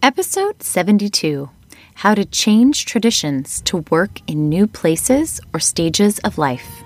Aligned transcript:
Episode 0.00 0.62
72 0.62 1.50
How 1.94 2.14
to 2.14 2.24
Change 2.24 2.86
Traditions 2.86 3.60
to 3.62 3.78
Work 3.90 4.20
in 4.28 4.48
New 4.48 4.68
Places 4.68 5.40
or 5.52 5.58
Stages 5.58 6.20
of 6.20 6.38
Life. 6.38 6.84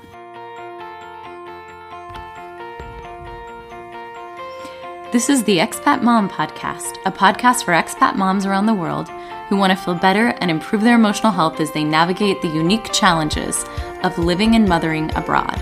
This 5.13 5.29
is 5.29 5.45
the 5.45 5.59
Expat 5.59 6.03
Mom 6.03 6.31
Podcast, 6.31 6.97
a 7.05 7.13
podcast 7.13 7.65
for 7.65 7.73
expat 7.73 8.17
moms 8.17 8.47
around 8.47 8.65
the 8.65 8.73
world 8.73 9.11
who 9.51 9.59
want 9.59 9.77
to 9.79 9.85
feel 9.85 9.95
better 9.95 10.29
and 10.41 10.51
improve 10.51 10.81
their 10.81 10.95
emotional 10.95 11.33
health 11.33 11.61
as 11.61 11.71
they 11.73 11.85
navigate 11.85 12.41
the 12.41 12.49
unique 12.49 12.95
challenges 12.95 13.67
of 14.05 14.17
living 14.17 14.55
and 14.55 14.67
mothering 14.67 15.15
abroad. 15.17 15.59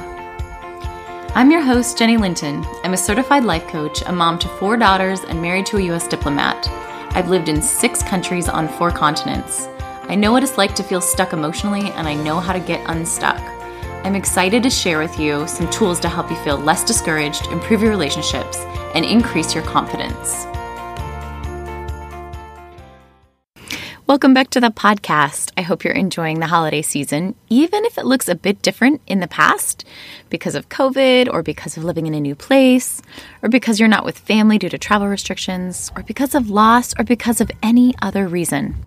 I'm 1.35 1.51
your 1.51 1.63
host, 1.63 1.99
Jenny 1.99 2.17
Linton. 2.17 2.65
I'm 2.85 2.93
a 2.93 2.97
certified 2.97 3.43
life 3.43 3.67
coach, 3.67 4.03
a 4.03 4.13
mom 4.13 4.39
to 4.39 4.49
four 4.49 4.77
daughters, 4.77 5.25
and 5.25 5.43
married 5.43 5.67
to 5.67 5.79
a 5.79 5.83
U.S. 5.83 6.07
diplomat. 6.07 6.90
I've 7.13 7.29
lived 7.29 7.49
in 7.49 7.61
six 7.61 8.03
countries 8.03 8.49
on 8.49 8.69
four 8.69 8.91
continents. 8.91 9.67
I 10.03 10.15
know 10.15 10.33
what 10.33 10.43
it's 10.43 10.57
like 10.57 10.75
to 10.77 10.83
feel 10.83 11.01
stuck 11.01 11.33
emotionally, 11.33 11.91
and 11.93 12.07
I 12.07 12.15
know 12.15 12.39
how 12.39 12.53
to 12.53 12.61
get 12.61 12.89
unstuck. 12.89 13.41
I'm 14.05 14.15
excited 14.15 14.63
to 14.63 14.71
share 14.71 14.99
with 14.99 15.19
you 15.19 15.47
some 15.47 15.69
tools 15.71 16.01
to 16.01 16.09
help 16.09 16.31
you 16.31 16.37
feel 16.37 16.57
less 16.57 16.85
discouraged, 16.85 17.47
improve 17.49 17.83
your 17.83 17.91
relationships, 17.91 18.59
and 18.95 19.05
increase 19.05 19.55
your 19.55 19.65
confidence. 19.65 20.47
Welcome 24.11 24.35
back 24.35 24.51
to 24.51 24.61
the 24.61 24.73
podcast. 24.73 25.53
I 25.57 25.63
hope 25.63 25.85
you're 25.85 25.95
enjoying 25.95 26.41
the 26.41 26.49
holiday 26.49 26.83
season, 26.83 27.37
even 27.49 27.85
if 27.85 27.97
it 27.97 28.05
looks 28.05 28.29
a 28.29 28.35
bit 28.35 28.61
different 28.61 29.01
in 29.07 29.21
the 29.21 29.29
past 29.29 29.85
because 30.31 30.57
of 30.57 30.69
COVID 30.69 31.33
or 31.33 31.45
because 31.45 31.77
of 31.77 31.85
living 31.85 32.09
in 32.09 32.15
a 32.15 32.21
new 32.21 32.35
place 32.35 33.01
or 33.41 33.49
because 33.49 33.79
you're 33.79 33.89
not 33.89 34.05
with 34.05 34.19
family 34.19 34.59
due 34.59 34.69
to 34.69 34.79
travel 34.79 35.07
restrictions 35.07 35.93
or 35.95 36.03
because 36.03 36.35
of 36.35 36.51
loss 36.51 36.93
or 36.99 37.05
because 37.05 37.41
of 37.41 37.53
any 37.63 37.95
other 38.03 38.27
reason. 38.27 38.85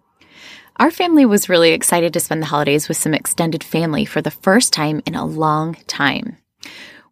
Our 0.75 0.91
family 0.91 1.25
was 1.25 1.47
really 1.47 1.71
excited 1.71 2.11
to 2.11 2.19
spend 2.19 2.41
the 2.41 2.47
holidays 2.47 2.89
with 2.89 2.97
some 2.97 3.13
extended 3.13 3.63
family 3.63 4.03
for 4.03 4.21
the 4.21 4.29
first 4.29 4.73
time 4.73 5.01
in 5.05 5.15
a 5.15 5.25
long 5.25 5.75
time. 5.87 6.35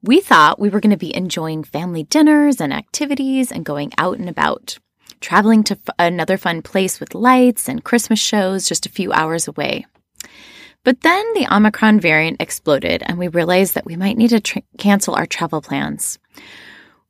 We 0.04 0.20
thought 0.20 0.60
we 0.60 0.68
were 0.68 0.82
going 0.82 0.92
to 0.92 0.98
be 0.98 1.16
enjoying 1.16 1.64
family 1.64 2.04
dinners 2.04 2.60
and 2.60 2.74
activities 2.74 3.54
and 3.54 3.64
going 3.64 3.94
out 3.98 4.18
and 4.18 4.28
about 4.28 4.80
traveling 5.22 5.64
to 5.64 5.76
f- 5.76 5.96
another 5.98 6.38
fun 6.38 6.62
place 6.62 7.00
with 7.00 7.16
lights 7.16 7.70
and 7.70 7.84
Christmas 7.84 8.20
shows 8.20 8.68
just 8.68 8.86
a 8.86 8.90
few 8.90 9.14
hours 9.14 9.48
away. 9.48 9.86
But 10.84 11.02
then 11.02 11.34
the 11.34 11.48
Omicron 11.54 12.00
variant 12.00 12.42
exploded, 12.42 13.04
and 13.06 13.18
we 13.20 13.28
realized 13.28 13.76
that 13.76 13.86
we 13.86 13.96
might 13.96 14.18
need 14.18 14.32
to 14.32 14.40
tr- 14.40 14.60
cancel 14.78 15.14
our 15.16 15.28
travel 15.28 15.62
plans. 15.62 16.18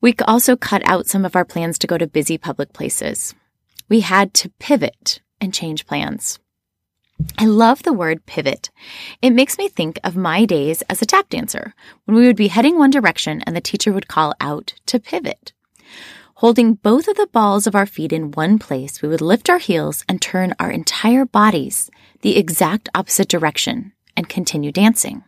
We 0.01 0.13
also 0.27 0.55
cut 0.55 0.81
out 0.85 1.07
some 1.07 1.25
of 1.25 1.35
our 1.35 1.45
plans 1.45 1.79
to 1.79 1.87
go 1.87 1.97
to 1.97 2.07
busy 2.07 2.37
public 2.37 2.73
places. 2.73 3.33
We 3.87 4.01
had 4.01 4.33
to 4.35 4.49
pivot 4.59 5.21
and 5.39 5.53
change 5.53 5.85
plans. 5.85 6.39
I 7.37 7.45
love 7.45 7.83
the 7.83 7.93
word 7.93 8.25
pivot. 8.25 8.71
It 9.21 9.29
makes 9.29 9.57
me 9.57 9.67
think 9.69 9.99
of 10.03 10.15
my 10.15 10.45
days 10.45 10.81
as 10.89 11.01
a 11.01 11.05
tap 11.05 11.29
dancer 11.29 11.73
when 12.05 12.17
we 12.17 12.25
would 12.25 12.35
be 12.35 12.47
heading 12.47 12.77
one 12.77 12.89
direction 12.89 13.41
and 13.43 13.55
the 13.55 13.61
teacher 13.61 13.93
would 13.93 14.07
call 14.07 14.33
out 14.41 14.73
to 14.87 14.99
pivot. 14.99 15.53
Holding 16.41 16.73
both 16.73 17.07
of 17.07 17.17
the 17.17 17.27
balls 17.27 17.67
of 17.67 17.75
our 17.75 17.85
feet 17.85 18.11
in 18.11 18.31
one 18.31 18.57
place, 18.57 18.99
we 18.99 19.07
would 19.07 19.21
lift 19.21 19.47
our 19.47 19.59
heels 19.59 20.03
and 20.09 20.19
turn 20.19 20.55
our 20.59 20.71
entire 20.71 21.23
bodies 21.23 21.91
the 22.21 22.35
exact 22.35 22.89
opposite 22.95 23.27
direction 23.27 23.93
and 24.17 24.27
continue 24.27 24.71
dancing. 24.71 25.23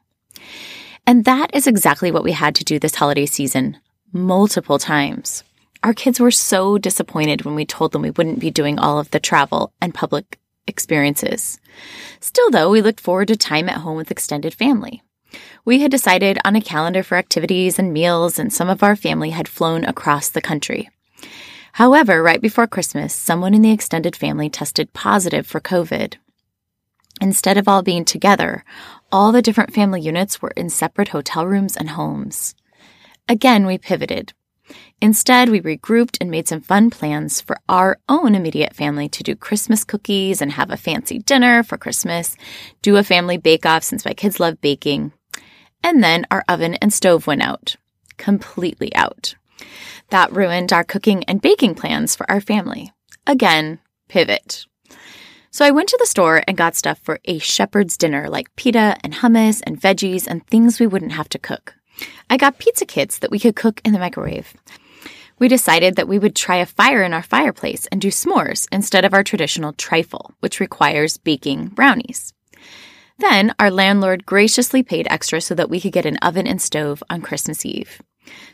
And 1.06 1.24
that 1.26 1.54
is 1.54 1.68
exactly 1.68 2.10
what 2.10 2.24
we 2.24 2.32
had 2.32 2.56
to 2.56 2.64
do 2.64 2.80
this 2.80 2.96
holiday 2.96 3.28
season 3.28 3.78
multiple 4.12 4.80
times. 4.80 5.44
Our 5.84 5.94
kids 5.94 6.20
were 6.20 6.32
so 6.32 6.80
disappointed 6.80 7.46
when 7.46 7.54
we 7.54 7.64
told 7.64 7.92
them 7.92 8.02
we 8.02 8.10
wouldn't 8.10 8.40
be 8.40 8.50
doing 8.50 8.80
all 8.80 8.98
of 8.98 9.12
the 9.12 9.20
travel 9.20 9.72
and 9.80 9.94
public 9.94 10.40
experiences. 10.66 11.60
Still, 12.22 12.50
though, 12.50 12.72
we 12.72 12.82
looked 12.82 13.02
forward 13.02 13.28
to 13.28 13.38
time 13.38 13.70
at 13.70 13.82
home 13.82 13.98
with 13.98 14.10
extended 14.10 14.56
family. 14.56 15.04
We 15.64 15.82
had 15.82 15.92
decided 15.92 16.40
on 16.44 16.56
a 16.56 16.62
calendar 16.62 17.04
for 17.04 17.20
activities 17.20 17.78
and 17.78 17.94
meals, 17.94 18.40
and 18.40 18.52
some 18.52 18.68
of 18.68 18.82
our 18.82 18.96
family 18.96 19.30
had 19.30 19.48
flown 19.48 19.86
across 19.86 20.28
the 20.30 20.42
country. 20.42 20.90
However, 21.74 22.22
right 22.22 22.42
before 22.42 22.68
Christmas, 22.68 23.14
someone 23.14 23.54
in 23.54 23.62
the 23.62 23.72
extended 23.72 24.16
family 24.16 24.50
tested 24.50 24.94
positive 24.94 25.48
for 25.48 25.60
COVID. 25.60 26.16
Instead 27.22 27.58
of 27.58 27.68
all 27.68 27.82
being 27.82 28.06
together, 28.06 28.64
all 29.12 29.32
the 29.32 29.42
different 29.42 29.74
family 29.74 30.02
units 30.02 30.42
were 30.42 30.54
in 30.56 30.70
separate 30.70 31.10
hotel 31.10 31.46
rooms 31.46 31.78
and 31.78 31.92
homes. 31.92 32.56
Again, 33.28 33.66
we 33.66 33.78
pivoted. 33.78 34.34
Instead, 35.02 35.50
we 35.50 35.60
regrouped 35.60 36.18
and 36.22 36.32
made 36.32 36.48
some 36.48 36.62
fun 36.62 36.90
plans 36.90 37.42
for 37.42 37.58
our 37.68 38.00
own 38.08 38.36
immediate 38.36 38.76
family 38.76 39.10
to 39.10 39.24
do 39.24 39.36
Christmas 39.36 39.84
cookies 39.84 40.42
and 40.42 40.54
have 40.54 40.72
a 40.72 40.78
fancy 40.78 41.20
dinner 41.20 41.64
for 41.64 41.78
Christmas, 41.78 42.38
do 42.82 42.98
a 42.98 43.04
family 43.04 43.38
bake 43.38 43.66
off 43.66 43.84
since 43.84 44.06
my 44.06 44.14
kids 44.14 44.40
love 44.40 44.62
baking. 44.62 45.12
And 45.84 46.04
then 46.04 46.26
our 46.32 46.46
oven 46.48 46.76
and 46.76 46.94
stove 46.94 47.28
went 47.28 47.42
out. 47.42 47.76
Completely 48.18 48.96
out. 48.96 49.36
That 50.10 50.32
ruined 50.32 50.74
our 50.74 50.84
cooking 50.84 51.24
and 51.26 51.42
baking 51.42 51.76
plans 51.76 52.16
for 52.16 52.30
our 52.30 52.42
family. 52.42 52.92
Again, 53.26 53.80
pivot. 54.10 54.66
So 55.52 55.64
I 55.64 55.72
went 55.72 55.90
to 55.90 55.98
the 56.00 56.08
store 56.08 56.44
and 56.48 56.58
got 56.58 56.76
stuff 56.76 57.00
for 57.00 57.20
a 57.26 57.38
shepherd's 57.38 57.96
dinner 57.96 58.28
like 58.28 58.56
pita 58.56 58.98
and 59.04 59.14
hummus 59.14 59.62
and 59.66 59.80
veggies 59.80 60.26
and 60.28 60.46
things 60.48 60.80
we 60.80 60.88
wouldn't 60.88 61.12
have 61.12 61.30
to 61.30 61.40
cook. 61.40 61.76
I 62.30 62.38
got 62.38 62.58
pizza 62.58 62.86
kits 62.86 63.20
that 63.20 63.32
we 63.32 63.40
could 63.40 63.56
cook 63.56 63.80
in 63.86 63.94
the 63.94 64.00
microwave. 64.00 64.54
We 65.40 65.48
decided 65.48 65.96
that 65.96 66.08
we 66.08 66.20
would 66.20 66.36
try 66.36 66.58
a 66.58 66.66
fire 66.66 67.04
in 67.04 67.14
our 67.14 67.22
fireplace 67.22 67.86
and 67.88 68.02
do 68.02 68.10
s'mores 68.10 68.68
instead 68.72 69.06
of 69.06 69.14
our 69.14 69.24
traditional 69.24 69.74
trifle, 69.74 70.34
which 70.40 70.60
requires 70.60 71.18
baking 71.18 71.68
brownies. 71.68 72.34
Then 73.20 73.54
our 73.60 73.70
landlord 73.70 74.26
graciously 74.26 74.84
paid 74.84 75.08
extra 75.10 75.40
so 75.40 75.54
that 75.56 75.70
we 75.70 75.80
could 75.80 75.92
get 75.92 76.06
an 76.06 76.18
oven 76.18 76.48
and 76.48 76.62
stove 76.62 77.04
on 77.10 77.22
Christmas 77.22 77.66
Eve. 77.66 78.02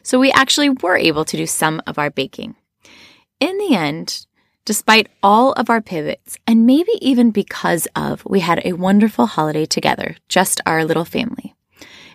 So 0.04 0.20
we 0.20 0.32
actually 0.32 0.70
were 0.70 0.98
able 0.98 1.26
to 1.26 1.38
do 1.38 1.46
some 1.46 1.82
of 1.88 1.98
our 1.98 2.10
baking. 2.10 2.56
In 3.40 3.58
the 3.58 3.76
end, 3.76 4.26
despite 4.66 5.08
all 5.24 5.54
of 5.54 5.70
our 5.70 5.82
pivots, 5.82 6.38
and 6.46 6.66
maybe 6.66 6.92
even 7.02 7.32
because 7.32 7.88
of, 7.96 8.24
we 8.26 8.42
had 8.42 8.62
a 8.64 8.74
wonderful 8.74 9.26
holiday 9.26 9.66
together, 9.66 10.16
just 10.28 10.62
our 10.66 10.86
little 10.86 11.06
family. 11.06 11.56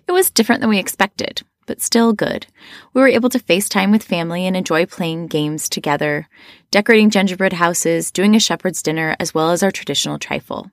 It 0.06 0.12
was 0.12 0.30
different 0.30 0.60
than 0.60 0.70
we 0.70 0.78
expected, 0.78 1.42
but 1.66 1.80
still 1.80 2.12
good. 2.12 2.46
We 2.92 3.00
were 3.00 3.08
able 3.08 3.30
to 3.30 3.38
FaceTime 3.38 3.90
with 3.90 4.02
family 4.02 4.46
and 4.46 4.56
enjoy 4.56 4.86
playing 4.86 5.28
games 5.28 5.68
together, 5.68 6.28
decorating 6.70 7.10
gingerbread 7.10 7.54
houses, 7.54 8.10
doing 8.10 8.36
a 8.36 8.40
shepherd's 8.40 8.82
dinner, 8.82 9.16
as 9.18 9.34
well 9.34 9.50
as 9.50 9.62
our 9.62 9.70
traditional 9.70 10.18
trifle. 10.18 10.70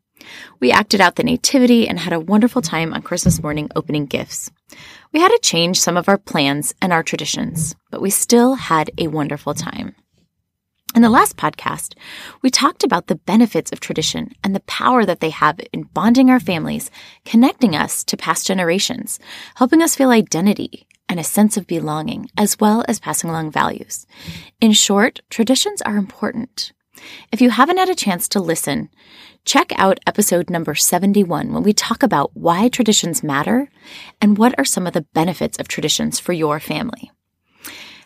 We 0.59 0.72
acted 0.72 1.02
out 1.02 1.16
the 1.16 1.24
nativity 1.24 1.88
and 1.88 2.00
had 2.00 2.14
a 2.14 2.20
wonderful 2.20 2.62
time 2.62 2.94
on 2.94 3.02
Christmas 3.02 3.42
morning 3.42 3.70
opening 3.76 4.06
gifts. 4.06 4.52
We 5.12 5.20
had 5.20 5.30
to 5.30 5.40
change 5.42 5.80
some 5.80 5.98
of 5.98 6.08
our 6.08 6.18
plans 6.18 6.74
and 6.82 6.94
our 6.94 7.04
traditions, 7.04 7.76
but 7.90 8.02
we 8.02 8.09
still 8.09 8.56
had 8.56 8.92
a 8.98 9.08
wonderful 9.08 9.54
time. 9.54 9.96
In 10.94 11.02
the 11.02 11.09
last 11.09 11.38
podcast, 11.38 11.96
we 12.42 12.50
talked 12.50 12.84
about 12.84 13.08
the 13.08 13.16
benefits 13.16 13.72
of 13.72 13.80
tradition 13.80 14.34
and 14.44 14.54
the 14.54 14.59
power 14.62 15.06
that 15.06 15.22
they 15.22 15.30
have 15.30 15.59
in 15.72 15.84
bonding 15.84 16.30
our 16.30 16.40
families, 16.40 16.92
connecting 17.24 17.76
us 17.76 18.03
to 18.03 18.18
past 18.18 18.46
generations, 18.46 19.18
helping 19.56 19.82
us 19.82 19.96
feel 19.96 20.09
identity 20.09 20.86
and 21.08 21.18
a 21.18 21.24
sense 21.24 21.56
of 21.56 21.66
belonging, 21.66 22.30
as 22.38 22.59
well 22.59 22.84
as 22.90 23.00
passing 23.00 23.30
along 23.30 23.52
values. 23.52 24.06
In 24.59 24.74
short, 24.74 25.22
traditions 25.30 25.82
are 25.82 25.96
important. 25.96 26.74
If 27.32 27.42
you 27.42 27.50
haven't 27.50 27.78
had 27.78 27.90
a 27.90 27.96
chance 27.96 28.28
to 28.30 28.42
listen, 28.42 28.90
check 29.46 29.72
out 29.78 30.00
episode 30.06 30.50
number 30.50 30.75
71 30.75 31.53
when 31.53 31.63
we 31.63 31.74
talk 31.74 32.03
about 32.03 32.31
why 32.35 32.68
traditions 32.69 33.24
matter 33.24 33.69
and 34.22 34.38
what 34.38 34.53
are 34.57 34.66
some 34.66 34.88
of 34.88 34.94
the 34.94 35.06
benefits 35.13 35.57
of 35.59 35.68
traditions 35.68 36.19
for 36.19 36.34
your 36.34 36.59
family. 36.59 37.12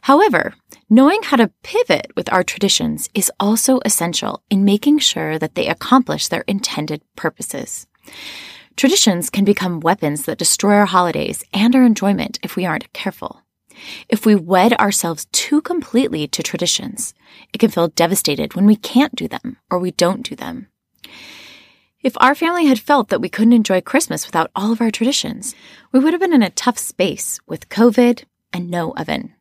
However, 0.01 0.53
knowing 0.90 1.23
how 1.23 1.38
to 1.38 1.51
pivot 1.63 2.12
with 2.16 2.31
our 2.31 2.44
traditions 2.44 3.09
is 3.13 3.31
also 3.40 3.79
essential 3.84 4.44
in 4.50 4.63
making 4.63 4.99
sure 4.99 5.40
that 5.40 5.55
they 5.55 5.67
accomplish 5.67 6.28
their 6.28 6.43
intended 6.47 7.02
purposes. 7.16 7.87
Traditions 8.76 9.29
can 9.29 9.46
become 9.46 9.79
weapons 9.79 10.26
that 10.26 10.37
destroy 10.37 10.76
our 10.76 10.85
holidays 10.85 11.43
and 11.53 11.76
our 11.76 11.84
enjoyment 11.84 12.37
if 12.43 12.55
we 12.55 12.66
aren't 12.66 12.93
careful. 12.93 13.41
If 14.08 14.26
we 14.26 14.35
wed 14.35 14.73
ourselves 14.73 15.28
too 15.32 15.61
completely 15.61 16.28
to 16.28 16.43
traditions, 16.43 17.14
it 17.53 17.58
can 17.58 17.72
feel 17.72 17.87
devastated 17.87 18.53
when 18.53 18.66
we 18.66 18.76
can't 18.76 19.16
do 19.16 19.28
them 19.28 19.58
or 19.72 19.79
we 19.79 19.91
don't 19.91 20.23
do 20.23 20.35
them. 20.35 20.67
If 22.05 22.16
our 22.17 22.35
family 22.35 22.67
had 22.67 22.79
felt 22.79 23.09
that 23.09 23.19
we 23.19 23.29
couldn't 23.29 23.53
enjoy 23.53 23.81
Christmas 23.81 24.28
without 24.28 24.52
all 24.55 24.72
of 24.72 24.79
our 24.79 24.91
traditions, 24.91 25.55
we 25.91 25.99
would 25.99 26.13
have 26.13 26.22
been 26.22 26.34
in 26.34 26.43
a 26.43 26.52
tough 26.52 26.78
space 26.78 27.40
with 27.47 27.69
COVID 27.69 28.25
and 28.53 28.69
no 28.69 28.91
oven. 28.91 29.34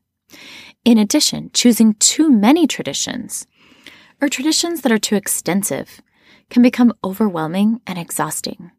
In 0.85 0.97
addition, 0.97 1.51
choosing 1.53 1.93
too 1.95 2.31
many 2.31 2.67
traditions 2.67 3.47
or 4.21 4.31
traditions 4.31 4.81
that 4.81 4.93
are 4.93 4.99
too 4.99 5.15
extensive 5.15 6.01
can 6.49 6.63
become 6.63 6.95
overwhelming 7.05 7.81
and 7.87 7.99
exhausting. 7.99 8.71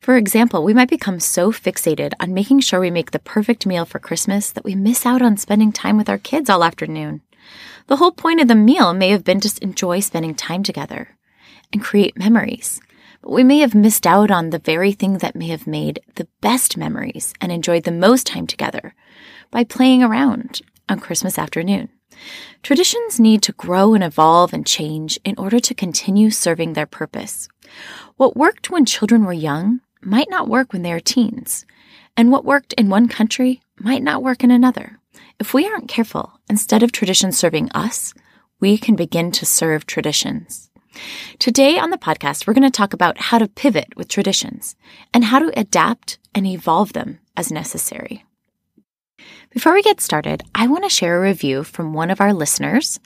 For 0.00 0.16
example, 0.16 0.64
we 0.64 0.72
might 0.72 0.88
become 0.88 1.20
so 1.20 1.52
fixated 1.52 2.12
on 2.18 2.32
making 2.32 2.60
sure 2.60 2.80
we 2.80 2.90
make 2.90 3.10
the 3.10 3.18
perfect 3.18 3.66
meal 3.66 3.84
for 3.84 3.98
Christmas 3.98 4.50
that 4.52 4.64
we 4.64 4.74
miss 4.74 5.04
out 5.04 5.20
on 5.20 5.36
spending 5.36 5.70
time 5.72 5.98
with 5.98 6.08
our 6.08 6.16
kids 6.16 6.48
all 6.48 6.64
afternoon. 6.64 7.22
The 7.88 7.96
whole 7.96 8.12
point 8.12 8.40
of 8.40 8.48
the 8.48 8.54
meal 8.54 8.94
may 8.94 9.10
have 9.10 9.24
been 9.24 9.40
to 9.40 9.58
enjoy 9.62 10.00
spending 10.00 10.34
time 10.34 10.62
together 10.62 11.15
and 11.76 11.84
create 11.84 12.16
memories. 12.16 12.80
But 13.20 13.32
we 13.32 13.44
may 13.44 13.58
have 13.58 13.74
missed 13.74 14.06
out 14.06 14.30
on 14.30 14.48
the 14.48 14.58
very 14.58 14.92
thing 14.92 15.18
that 15.18 15.36
may 15.36 15.48
have 15.48 15.66
made 15.66 16.00
the 16.14 16.26
best 16.40 16.78
memories 16.78 17.34
and 17.38 17.52
enjoyed 17.52 17.84
the 17.84 17.92
most 17.92 18.26
time 18.26 18.46
together 18.46 18.94
by 19.50 19.62
playing 19.62 20.02
around 20.02 20.62
on 20.88 21.00
Christmas 21.00 21.38
afternoon. 21.38 21.90
Traditions 22.62 23.20
need 23.20 23.42
to 23.42 23.52
grow 23.52 23.92
and 23.92 24.02
evolve 24.02 24.54
and 24.54 24.66
change 24.66 25.18
in 25.22 25.34
order 25.36 25.60
to 25.60 25.74
continue 25.74 26.30
serving 26.30 26.72
their 26.72 26.86
purpose. 26.86 27.46
What 28.16 28.38
worked 28.38 28.70
when 28.70 28.86
children 28.86 29.26
were 29.26 29.34
young 29.34 29.80
might 30.00 30.30
not 30.30 30.48
work 30.48 30.72
when 30.72 30.80
they 30.80 30.92
are 30.92 31.00
teens, 31.00 31.66
and 32.16 32.32
what 32.32 32.46
worked 32.46 32.72
in 32.78 32.88
one 32.88 33.06
country 33.06 33.60
might 33.78 34.02
not 34.02 34.22
work 34.22 34.42
in 34.42 34.50
another. 34.50 34.98
If 35.38 35.52
we 35.52 35.66
aren't 35.66 35.88
careful, 35.88 36.40
instead 36.48 36.82
of 36.82 36.90
traditions 36.90 37.36
serving 37.36 37.70
us, 37.72 38.14
we 38.60 38.78
can 38.78 38.96
begin 38.96 39.30
to 39.32 39.44
serve 39.44 39.84
traditions. 39.84 40.65
Today 41.38 41.78
on 41.78 41.90
the 41.90 41.98
podcast, 41.98 42.46
we're 42.46 42.54
going 42.54 42.62
to 42.62 42.70
talk 42.70 42.92
about 42.92 43.18
how 43.18 43.38
to 43.38 43.48
pivot 43.48 43.96
with 43.96 44.08
traditions 44.08 44.76
and 45.12 45.24
how 45.24 45.38
to 45.38 45.58
adapt 45.58 46.18
and 46.34 46.46
evolve 46.46 46.92
them 46.92 47.18
as 47.36 47.52
necessary. 47.52 48.24
Before 49.50 49.72
we 49.72 49.82
get 49.82 50.00
started, 50.00 50.42
I 50.54 50.66
want 50.66 50.84
to 50.84 50.90
share 50.90 51.16
a 51.16 51.28
review 51.28 51.64
from 51.64 51.92
one 51.92 52.10
of 52.10 52.20
our 52.20 52.32
listeners 52.32 53.00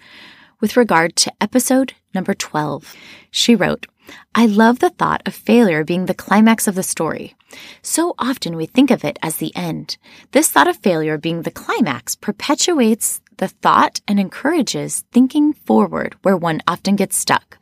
with 0.60 0.76
regard 0.76 1.16
to 1.16 1.32
episode 1.40 1.94
number 2.14 2.34
12. 2.34 2.94
She 3.30 3.54
wrote, 3.54 3.86
I 4.34 4.46
love 4.46 4.80
the 4.80 4.90
thought 4.90 5.22
of 5.26 5.34
failure 5.34 5.84
being 5.84 6.06
the 6.06 6.14
climax 6.14 6.66
of 6.66 6.74
the 6.74 6.82
story. 6.82 7.34
So 7.82 8.14
often 8.18 8.56
we 8.56 8.66
think 8.66 8.90
of 8.90 9.04
it 9.04 9.18
as 9.22 9.36
the 9.36 9.54
end. 9.54 9.96
This 10.32 10.50
thought 10.50 10.68
of 10.68 10.76
failure 10.78 11.18
being 11.18 11.42
the 11.42 11.50
climax 11.50 12.16
perpetuates 12.16 13.20
the 13.40 13.48
thought 13.48 14.02
and 14.06 14.20
encourages 14.20 15.02
thinking 15.12 15.54
forward 15.54 16.14
where 16.22 16.36
one 16.36 16.60
often 16.68 16.94
gets 16.94 17.16
stuck. 17.16 17.58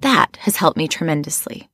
That 0.00 0.36
has 0.40 0.56
helped 0.56 0.76
me 0.76 0.88
tremendously. 0.88 1.70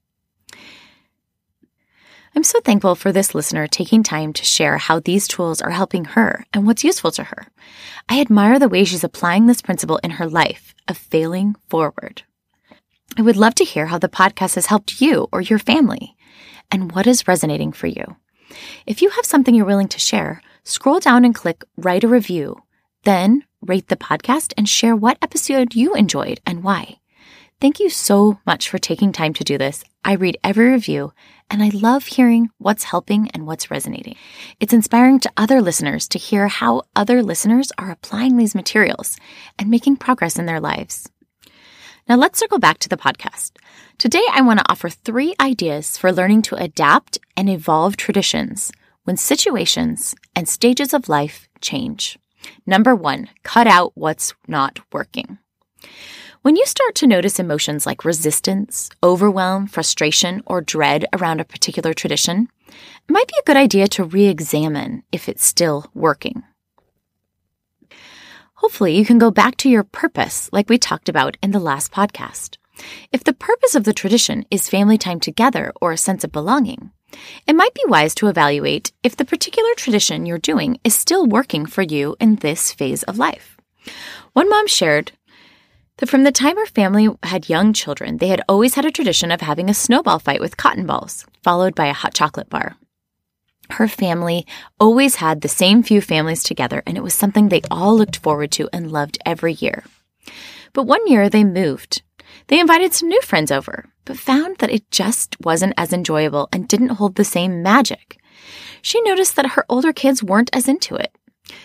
I'm 2.35 2.45
so 2.45 2.61
thankful 2.61 2.95
for 2.97 3.13
this 3.13 3.35
listener 3.35 3.67
taking 3.67 4.03
time 4.03 4.35
to 4.35 4.45
share 4.45 4.77
how 4.77 5.01
these 5.01 5.27
tools 5.27 5.63
are 5.63 5.71
helping 5.71 6.05
her 6.05 6.45
and 6.53 6.67
what's 6.67 6.85
useful 6.85 7.11
to 7.13 7.25
her. 7.25 7.47
I 8.11 8.21
admire 8.21 8.59
the 8.59 8.69
way 8.69 8.85
she's 8.85 9.03
applying 9.03 9.47
this 9.47 9.63
principle 9.63 9.97
in 10.05 10.11
her 10.11 10.29
life 10.29 10.75
of 10.87 10.99
failing 10.99 11.57
forward. 11.71 12.25
I 13.17 13.23
would 13.23 13.39
love 13.39 13.55
to 13.55 13.65
hear 13.65 13.87
how 13.87 13.99
the 13.99 14.11
podcast 14.11 14.57
has 14.57 14.67
helped 14.67 15.01
you 15.01 15.29
or 15.33 15.41
your 15.41 15.59
family 15.59 16.15
and 16.71 16.93
what 16.93 17.07
is 17.07 17.27
resonating 17.27 17.73
for 17.73 17.87
you. 17.87 18.17
If 18.85 19.01
you 19.01 19.09
have 19.09 19.25
something 19.25 19.55
you're 19.55 19.65
willing 19.65 19.89
to 19.89 19.99
share, 19.99 20.43
scroll 20.63 21.01
down 21.01 21.25
and 21.25 21.35
click 21.35 21.65
write 21.79 22.05
a 22.05 22.09
review. 22.09 22.61
Then 23.07 23.45
rate 23.63 23.87
the 23.87 23.97
podcast 23.97 24.53
and 24.57 24.69
share 24.69 24.97
what 24.97 25.17
episode 25.23 25.77
you 25.77 25.95
enjoyed 25.95 26.41
and 26.45 26.65
why. 26.65 26.97
Thank 27.61 27.79
you 27.79 27.89
so 27.89 28.41
much 28.45 28.69
for 28.69 28.79
taking 28.79 29.13
time 29.13 29.33
to 29.35 29.45
do 29.45 29.57
this. 29.57 29.85
I 30.05 30.15
read 30.15 30.39
every 30.43 30.73
review 30.73 31.13
and 31.49 31.63
I 31.63 31.69
love 31.69 32.07
hearing 32.07 32.51
what's 32.59 32.83
helping 32.83 33.31
and 33.31 33.47
what's 33.47 33.71
resonating. 33.71 34.17
It's 34.59 34.73
inspiring 34.73 35.21
to 35.21 35.31
other 35.37 35.63
listeners 35.63 36.09
to 36.09 36.19
hear 36.19 36.49
how 36.49 36.83
other 36.97 37.23
listeners 37.23 37.71
are 37.79 37.93
applying 37.93 38.39
these 38.39 38.57
materials 38.57 39.17
and 39.57 39.71
making 39.71 39.99
progress 39.99 40.37
in 40.37 40.47
their 40.47 40.59
lives. 40.59 41.09
Now 42.09 42.17
let's 42.17 42.41
circle 42.41 42.59
back 42.59 42.79
to 42.79 42.89
the 42.89 42.97
podcast. 42.97 43.53
Today 43.99 44.27
I 44.33 44.43
want 44.43 44.59
to 44.59 44.69
offer 44.69 44.89
three 44.89 45.33
ideas 45.41 45.97
for 45.97 46.13
learning 46.13 46.43
to 46.43 46.57
adapt 46.57 47.21
and 47.37 47.49
evolve 47.49 47.97
traditions 47.97 48.73
when 49.05 49.17
situations 49.17 50.17
and 50.35 50.49
stages 50.49 50.93
of 50.93 51.09
life 51.09 51.49
change. 51.61 52.19
Number 52.67 52.95
one, 52.95 53.29
cut 53.43 53.67
out 53.67 53.93
what's 53.95 54.35
not 54.47 54.81
working. 54.93 55.39
When 56.43 56.57
you 56.57 56.65
start 56.67 56.95
to 56.97 57.07
notice 57.07 57.41
emotions 57.41 57.87
like 57.87 58.05
resistance, 58.05 58.89
overwhelm, 59.03 59.67
frustration, 59.67 60.43
or 60.47 60.61
dread 60.61 61.05
around 61.13 61.41
a 61.41 61.45
particular 61.45 61.93
tradition, 61.93 62.49
it 62.69 63.11
might 63.11 63.27
be 63.27 63.35
a 63.41 63.45
good 63.45 63.57
idea 63.57 63.89
to 63.89 64.05
re 64.05 64.27
examine 64.27 65.03
if 65.11 65.29
it's 65.29 65.45
still 65.45 65.91
working. 65.93 66.45
Hopefully, 68.55 68.97
you 68.97 69.05
can 69.05 69.19
go 69.19 69.31
back 69.31 69.57
to 69.59 69.69
your 69.69 69.85
purpose, 69.85 70.49
like 70.53 70.69
we 70.69 70.79
talked 70.79 71.09
about 71.09 71.37
in 71.43 71.51
the 71.51 71.61
last 71.61 71.91
podcast. 71.93 72.57
If 73.13 73.25
the 73.25 73.33
purpose 73.33 73.75
of 73.75 73.85
the 73.85 73.93
tradition 73.93 74.45
is 74.51 74.69
family 74.69 74.99
time 74.99 75.21
together 75.21 75.73
or 75.81 75.93
a 75.93 75.97
sense 75.97 76.25
of 76.25 76.33
belonging, 76.33 76.91
it 77.47 77.57
might 77.57 77.75
be 77.75 77.83
wise 77.87 78.15
to 78.17 78.29
evaluate 78.29 78.93
if 79.03 79.17
the 79.17 79.25
particular 79.25 79.71
tradition 79.77 80.27
you're 80.27 80.39
doing 80.39 80.79
is 80.85 80.95
still 80.95 81.27
working 81.27 81.67
for 81.67 81.83
you 81.83 82.17
in 82.21 82.37
this 82.37 82.73
phase 82.73 83.03
of 83.05 83.19
life. 83.19 83.57
One 84.33 84.51
mom 84.51 84.67
shared 84.67 85.13
that 85.99 86.09
from 86.09 86.25
the 86.25 86.33
time 86.33 86.57
her 86.57 86.67
family 86.67 87.09
had 87.23 87.49
young 87.49 87.73
children, 87.73 88.19
they 88.19 88.29
had 88.29 88.43
always 88.49 88.75
had 88.75 88.85
a 88.85 88.91
tradition 88.91 89.31
of 89.31 89.41
having 89.41 89.71
a 89.71 89.75
snowball 89.75 90.19
fight 90.19 90.41
with 90.41 90.57
cotton 90.57 90.87
balls, 90.87 91.25
followed 91.43 91.75
by 91.75 91.87
a 91.87 91.95
hot 91.95 92.13
chocolate 92.13 92.51
bar. 92.51 92.77
Her 93.71 93.89
family 93.89 94.47
always 94.79 95.17
had 95.17 95.41
the 95.41 95.49
same 95.49 95.83
few 95.83 96.01
families 96.01 96.43
together, 96.43 96.83
and 96.87 96.97
it 96.97 97.03
was 97.03 97.15
something 97.15 97.49
they 97.49 97.63
all 97.71 97.97
looked 97.97 98.19
forward 98.19 98.53
to 98.53 98.69
and 98.73 98.93
loved 98.93 99.19
every 99.25 99.55
year. 99.55 99.85
But 100.73 100.85
one 100.85 101.07
year 101.07 101.29
they 101.29 101.45
moved. 101.45 102.03
They 102.49 102.61
invited 102.61 102.93
some 102.93 103.09
new 103.09 103.21
friends 103.23 103.51
over, 103.51 103.87
but 104.05 104.19
found 104.19 104.59
that 104.59 104.71
it 104.71 104.91
just 104.91 105.37
wasn't 105.41 105.75
as 105.77 105.93
enjoyable 105.93 106.49
and 106.53 106.69
didn't 106.69 106.97
hold 106.97 107.15
the 107.15 107.25
same 107.25 107.63
magic. 107.63 108.19
She 108.83 109.01
noticed 109.03 109.37
that 109.37 109.51
her 109.51 109.65
older 109.69 109.93
kids 109.93 110.23
weren't 110.23 110.51
as 110.53 110.69
into 110.69 110.95
it. 110.95 111.13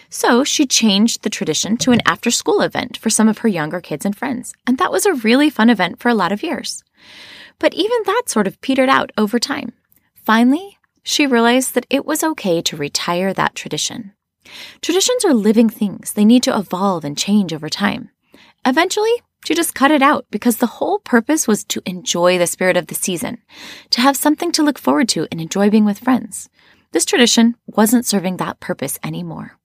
So 0.10 0.44
she 0.44 0.66
changed 0.66 1.24
the 1.24 1.30
tradition 1.30 1.78
to 1.78 1.92
an 1.92 2.02
after 2.06 2.32
school 2.32 2.62
event 2.62 2.98
for 2.98 3.10
some 3.10 3.28
of 3.28 3.40
her 3.40 3.48
younger 3.48 3.82
kids 3.82 4.06
and 4.06 4.16
friends. 4.16 4.54
And 4.68 4.78
that 4.78 4.92
was 4.92 5.06
a 5.06 5.14
really 5.14 5.50
fun 5.50 5.70
event 5.70 6.00
for 6.00 6.10
a 6.10 6.16
lot 6.16 6.32
of 6.32 6.44
years. 6.44 6.84
But 7.60 7.74
even 7.74 8.00
that 8.06 8.24
sort 8.28 8.48
of 8.48 8.60
petered 8.62 8.90
out 8.90 9.12
over 9.18 9.40
time. 9.40 9.74
Finally, 10.16 10.78
she 11.04 11.26
realized 11.26 11.74
that 11.74 11.88
it 11.90 12.06
was 12.06 12.24
okay 12.24 12.62
to 12.62 12.78
retire 12.78 13.34
that 13.34 13.56
tradition. 13.56 14.14
Traditions 14.82 15.26
are 15.26 15.34
living 15.34 15.70
things. 15.70 16.14
They 16.14 16.26
need 16.26 16.44
to 16.44 16.58
evolve 16.58 17.04
and 17.04 17.18
change 17.18 17.54
over 17.54 17.70
time. 17.70 18.10
Eventually, 18.66 19.22
she 19.46 19.56
just 19.56 19.74
cut 19.74 19.92
it 19.92 20.02
out 20.02 20.26
because 20.30 20.58
the 20.58 20.68
whole 20.68 21.00
purpose 21.00 21.48
was 21.48 21.64
to 21.66 21.82
enjoy 21.86 22.38
the 22.38 22.48
spirit 22.48 22.78
of 22.78 22.88
the 22.88 22.96
season, 22.96 23.40
to 23.90 24.02
have 24.02 24.16
something 24.16 24.52
to 24.52 24.64
look 24.64 24.78
forward 24.78 25.10
to 25.10 25.28
and 25.32 25.42
enjoy 25.42 25.70
being 25.70 25.86
with 25.86 26.00
friends. 26.00 26.50
This 26.92 27.06
tradition 27.06 27.56
wasn't 27.66 28.06
serving 28.06 28.38
that 28.38 28.60
purpose 28.60 29.00
anymore. 29.04 29.58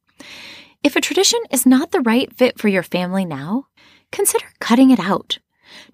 If 0.82 0.96
a 0.96 1.00
tradition 1.00 1.40
is 1.50 1.66
not 1.66 1.90
the 1.90 2.00
right 2.00 2.32
fit 2.32 2.58
for 2.58 2.68
your 2.68 2.82
family 2.82 3.24
now, 3.24 3.66
consider 4.12 4.46
cutting 4.60 4.90
it 4.90 5.00
out. 5.00 5.38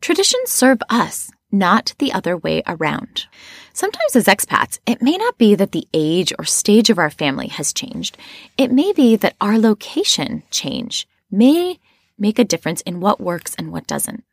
Traditions 0.00 0.50
serve 0.50 0.78
us, 0.90 1.30
not 1.50 1.94
the 1.98 2.12
other 2.12 2.36
way 2.36 2.62
around. 2.66 3.26
Sometimes, 3.72 4.14
as 4.14 4.26
expats, 4.26 4.78
it 4.86 5.00
may 5.00 5.16
not 5.16 5.38
be 5.38 5.54
that 5.54 5.72
the 5.72 5.88
age 5.94 6.32
or 6.38 6.44
stage 6.44 6.90
of 6.90 6.98
our 6.98 7.10
family 7.10 7.48
has 7.48 7.72
changed. 7.72 8.18
It 8.58 8.70
may 8.70 8.92
be 8.92 9.16
that 9.16 9.36
our 9.40 9.58
location 9.58 10.42
change 10.50 11.08
may 11.30 11.78
make 12.22 12.38
a 12.38 12.44
difference 12.44 12.80
in 12.82 13.00
what 13.00 13.20
works 13.20 13.54
and 13.56 13.70
what 13.70 13.86
doesn't. 13.86 14.24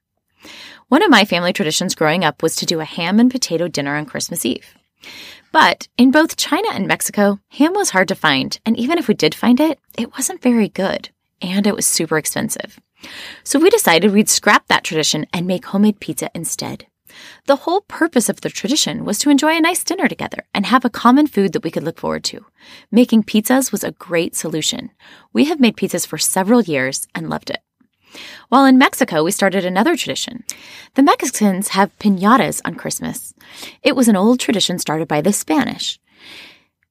One 0.87 1.03
of 1.03 1.09
my 1.09 1.25
family 1.25 1.51
traditions 1.51 1.95
growing 1.95 2.23
up 2.23 2.41
was 2.41 2.55
to 2.55 2.65
do 2.65 2.79
a 2.79 2.85
ham 2.85 3.19
and 3.19 3.29
potato 3.29 3.67
dinner 3.67 3.97
on 3.97 4.05
Christmas 4.05 4.45
Eve. 4.45 4.73
But 5.51 5.87
in 5.97 6.11
both 6.11 6.37
China 6.37 6.69
and 6.71 6.87
Mexico, 6.87 7.39
ham 7.49 7.73
was 7.73 7.89
hard 7.89 8.07
to 8.09 8.15
find, 8.15 8.57
and 8.65 8.77
even 8.77 8.97
if 8.97 9.07
we 9.07 9.13
did 9.15 9.35
find 9.35 9.59
it, 9.59 9.79
it 9.97 10.13
wasn't 10.13 10.41
very 10.41 10.69
good, 10.69 11.09
and 11.41 11.65
it 11.65 11.75
was 11.75 11.85
super 11.85 12.17
expensive. 12.17 12.79
So 13.43 13.59
we 13.59 13.69
decided 13.69 14.11
we'd 14.11 14.29
scrap 14.29 14.67
that 14.67 14.83
tradition 14.83 15.25
and 15.33 15.47
make 15.47 15.65
homemade 15.65 15.99
pizza 15.99 16.29
instead. 16.35 16.85
The 17.47 17.55
whole 17.55 17.81
purpose 17.81 18.29
of 18.29 18.41
the 18.41 18.49
tradition 18.49 19.03
was 19.03 19.17
to 19.19 19.29
enjoy 19.29 19.57
a 19.57 19.61
nice 19.61 19.83
dinner 19.83 20.07
together 20.07 20.45
and 20.53 20.65
have 20.65 20.85
a 20.85 20.89
common 20.89 21.25
food 21.25 21.53
that 21.53 21.63
we 21.63 21.71
could 21.71 21.83
look 21.83 21.97
forward 21.97 22.23
to. 22.25 22.45
Making 22.91 23.23
pizzas 23.23 23.71
was 23.71 23.83
a 23.83 23.91
great 23.91 24.35
solution. 24.35 24.91
We 25.33 25.45
have 25.45 25.59
made 25.59 25.77
pizzas 25.77 26.05
for 26.05 26.17
several 26.17 26.61
years 26.61 27.07
and 27.15 27.29
loved 27.29 27.49
it. 27.49 27.61
While 28.49 28.65
in 28.65 28.77
Mexico, 28.77 29.23
we 29.23 29.31
started 29.31 29.65
another 29.65 29.95
tradition. 29.95 30.43
The 30.95 31.03
Mexicans 31.03 31.69
have 31.69 31.97
pinatas 31.99 32.61
on 32.65 32.75
Christmas. 32.75 33.33
It 33.83 33.95
was 33.95 34.07
an 34.07 34.15
old 34.15 34.39
tradition 34.39 34.79
started 34.79 35.07
by 35.07 35.21
the 35.21 35.33
Spanish. 35.33 35.99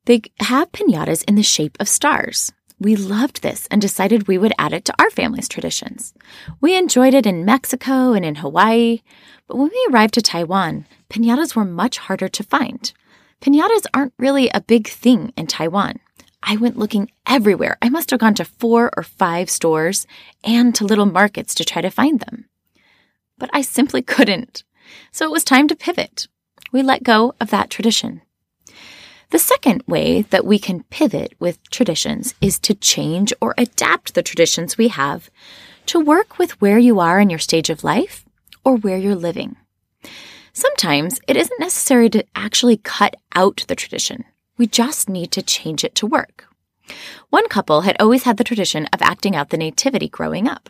They 0.04 0.22
have 0.40 0.72
pinatas 0.72 1.24
in 1.28 1.34
the 1.34 1.42
shape 1.42 1.76
of 1.80 1.88
stars. 1.88 2.52
We 2.80 2.94
loved 2.94 3.42
this 3.42 3.66
and 3.70 3.80
decided 3.80 4.28
we 4.28 4.38
would 4.38 4.52
add 4.56 4.72
it 4.72 4.84
to 4.84 4.94
our 4.98 5.10
family's 5.10 5.48
traditions. 5.48 6.14
We 6.60 6.76
enjoyed 6.76 7.12
it 7.12 7.26
in 7.26 7.44
Mexico 7.44 8.12
and 8.12 8.24
in 8.24 8.36
Hawaii, 8.36 9.02
but 9.48 9.56
when 9.56 9.68
we 9.68 9.88
arrived 9.90 10.14
to 10.14 10.22
Taiwan, 10.22 10.86
pinatas 11.10 11.56
were 11.56 11.64
much 11.64 11.98
harder 11.98 12.28
to 12.28 12.44
find. 12.44 12.92
Pinatas 13.40 13.86
aren't 13.92 14.14
really 14.18 14.48
a 14.50 14.60
big 14.60 14.86
thing 14.88 15.32
in 15.36 15.48
Taiwan. 15.48 15.98
I 16.42 16.56
went 16.56 16.78
looking 16.78 17.10
everywhere. 17.26 17.76
I 17.82 17.88
must 17.88 18.10
have 18.10 18.20
gone 18.20 18.34
to 18.34 18.44
four 18.44 18.90
or 18.96 19.02
five 19.02 19.50
stores 19.50 20.06
and 20.44 20.74
to 20.74 20.84
little 20.84 21.06
markets 21.06 21.54
to 21.56 21.64
try 21.64 21.82
to 21.82 21.90
find 21.90 22.20
them. 22.20 22.46
But 23.38 23.50
I 23.52 23.60
simply 23.60 24.02
couldn't. 24.02 24.64
So 25.12 25.24
it 25.24 25.32
was 25.32 25.44
time 25.44 25.68
to 25.68 25.76
pivot. 25.76 26.28
We 26.72 26.82
let 26.82 27.02
go 27.02 27.34
of 27.40 27.50
that 27.50 27.70
tradition. 27.70 28.22
The 29.30 29.38
second 29.38 29.82
way 29.86 30.22
that 30.22 30.46
we 30.46 30.58
can 30.58 30.84
pivot 30.84 31.34
with 31.38 31.68
traditions 31.70 32.34
is 32.40 32.58
to 32.60 32.74
change 32.74 33.32
or 33.42 33.54
adapt 33.58 34.14
the 34.14 34.22
traditions 34.22 34.78
we 34.78 34.88
have 34.88 35.30
to 35.86 36.00
work 36.00 36.38
with 36.38 36.60
where 36.60 36.78
you 36.78 37.00
are 37.00 37.20
in 37.20 37.28
your 37.28 37.38
stage 37.38 37.68
of 37.68 37.84
life 37.84 38.24
or 38.64 38.76
where 38.76 38.96
you're 38.96 39.14
living. 39.14 39.56
Sometimes 40.52 41.20
it 41.28 41.36
isn't 41.36 41.60
necessary 41.60 42.08
to 42.10 42.24
actually 42.34 42.78
cut 42.78 43.16
out 43.34 43.64
the 43.68 43.76
tradition. 43.76 44.24
We 44.58 44.66
just 44.66 45.08
need 45.08 45.30
to 45.32 45.42
change 45.42 45.84
it 45.84 45.94
to 45.96 46.06
work. 46.06 46.46
One 47.30 47.48
couple 47.48 47.82
had 47.82 47.96
always 48.00 48.24
had 48.24 48.36
the 48.36 48.44
tradition 48.44 48.86
of 48.92 49.02
acting 49.02 49.36
out 49.36 49.50
the 49.50 49.56
nativity 49.56 50.08
growing 50.08 50.48
up. 50.48 50.68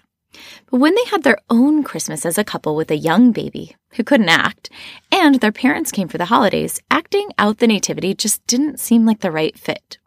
But 0.70 0.78
when 0.78 0.94
they 0.94 1.04
had 1.06 1.22
their 1.22 1.38
own 1.48 1.82
Christmas 1.82 2.26
as 2.26 2.36
a 2.36 2.44
couple 2.44 2.76
with 2.76 2.90
a 2.90 2.96
young 2.96 3.32
baby 3.32 3.76
who 3.92 4.04
couldn't 4.04 4.28
act, 4.28 4.68
and 5.10 5.36
their 5.36 5.52
parents 5.52 5.90
came 5.90 6.08
for 6.08 6.18
the 6.18 6.26
holidays, 6.26 6.80
acting 6.90 7.30
out 7.38 7.58
the 7.58 7.66
nativity 7.66 8.14
just 8.14 8.46
didn't 8.46 8.78
seem 8.78 9.06
like 9.06 9.20
the 9.20 9.30
right 9.30 9.58
fit. 9.58 9.98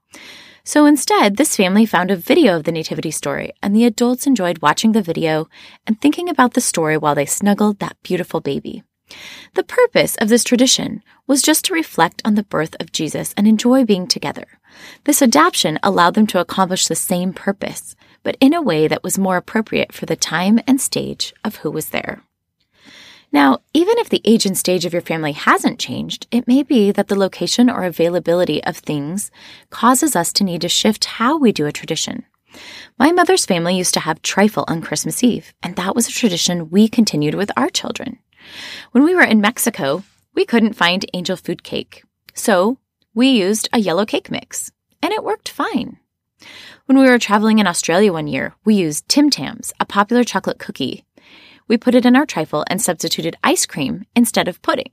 So 0.64 0.86
instead, 0.86 1.38
this 1.38 1.56
family 1.56 1.88
found 1.88 2.12
a 2.12 2.16
video 2.16 2.56
of 2.56 2.66
the 2.66 2.72
nativity 2.72 3.10
story, 3.10 3.52
and 3.64 3.76
the 3.76 3.86
adults 3.86 4.28
enjoyed 4.28 4.62
watching 4.62 4.92
the 4.92 5.02
video 5.02 5.48
and 5.88 6.00
thinking 6.00 6.30
about 6.30 6.54
the 6.54 6.62
story 6.62 6.98
while 6.98 7.16
they 7.16 7.26
snuggled 7.26 7.80
that 7.80 7.98
beautiful 8.04 8.42
baby. 8.42 8.84
The 9.54 9.64
purpose 9.64 10.16
of 10.18 10.30
this 10.30 10.44
tradition 10.44 11.04
was 11.28 11.42
just 11.42 11.66
to 11.66 11.74
reflect 11.74 12.22
on 12.24 12.36
the 12.36 12.44
birth 12.44 12.76
of 12.80 12.92
Jesus 12.92 13.34
and 13.38 13.48
enjoy 13.48 13.86
being 13.86 14.08
together. 14.08 14.46
This 15.04 15.22
adaptation 15.22 15.80
allowed 15.84 16.14
them 16.14 16.28
to 16.28 16.40
accomplish 16.40 16.88
the 16.88 16.96
same 16.96 17.34
purpose, 17.34 17.96
but 18.24 18.38
in 18.40 18.54
a 18.54 18.62
way 18.62 18.88
that 18.88 19.04
was 19.04 19.18
more 19.18 19.38
appropriate 19.38 19.94
for 19.94 20.06
the 20.06 20.16
time 20.16 20.60
and 20.68 20.80
stage 20.80 21.34
of 21.44 21.58
who 21.58 21.72
was 21.72 21.90
there. 21.90 22.24
Now, 23.34 23.60
even 23.74 23.98
if 23.98 24.10
the 24.10 24.22
age 24.26 24.46
and 24.46 24.58
stage 24.58 24.86
of 24.86 24.92
your 24.92 25.02
family 25.02 25.32
hasn't 25.32 25.80
changed, 25.80 26.28
it 26.32 26.48
may 26.48 26.64
be 26.64 26.92
that 26.92 27.08
the 27.08 27.16
location 27.16 27.70
or 27.70 27.84
availability 27.84 28.62
of 28.66 28.78
things 28.78 29.32
causes 29.70 30.16
us 30.16 30.34
to 30.34 30.44
need 30.44 30.62
to 30.62 30.70
shift 30.70 31.06
how 31.06 31.38
we 31.38 31.54
do 31.54 31.66
a 31.66 31.72
tradition. 31.72 32.26
My 33.00 33.14
mother's 33.14 33.46
family 33.46 33.78
used 33.78 33.94
to 33.94 34.02
have 34.02 34.22
trifle 34.22 34.66
on 34.68 34.82
Christmas 34.82 35.24
Eve, 35.24 35.54
and 35.64 35.78
that 35.78 35.96
was 35.96 36.10
a 36.10 36.12
tradition 36.12 36.70
we 36.70 36.90
continued 36.90 37.36
with 37.36 37.52
our 37.56 37.70
children. 37.70 38.20
When 38.92 39.04
we 39.04 39.16
were 39.16 39.24
in 39.24 39.42
Mexico, 39.42 40.04
we 40.34 40.46
couldn't 40.46 40.76
find 40.76 41.06
angel 41.14 41.36
food 41.36 41.64
cake, 41.64 42.04
so 42.34 42.78
we 43.14 43.30
used 43.30 43.68
a 43.74 43.80
yellow 43.80 44.06
cake 44.06 44.32
mix, 44.32 44.72
and 45.02 45.12
it 45.12 45.24
worked 45.24 45.50
fine. 45.50 45.98
When 46.86 46.98
we 46.98 47.06
were 47.06 47.20
traveling 47.20 47.60
in 47.60 47.68
Australia 47.68 48.12
one 48.12 48.28
year, 48.28 48.54
we 48.66 48.76
used 48.76 49.08
Tim 49.08 49.30
Tams, 49.30 49.74
a 49.80 49.86
popular 49.86 50.24
chocolate 50.24 50.60
cookie. 50.60 51.06
We 51.68 51.78
put 51.78 51.96
it 51.96 52.06
in 52.06 52.16
our 52.16 52.26
trifle 52.26 52.66
and 52.68 52.82
substituted 52.82 53.36
ice 53.44 53.66
cream 53.66 54.06
instead 54.16 54.48
of 54.48 54.62
pudding. 54.62 54.92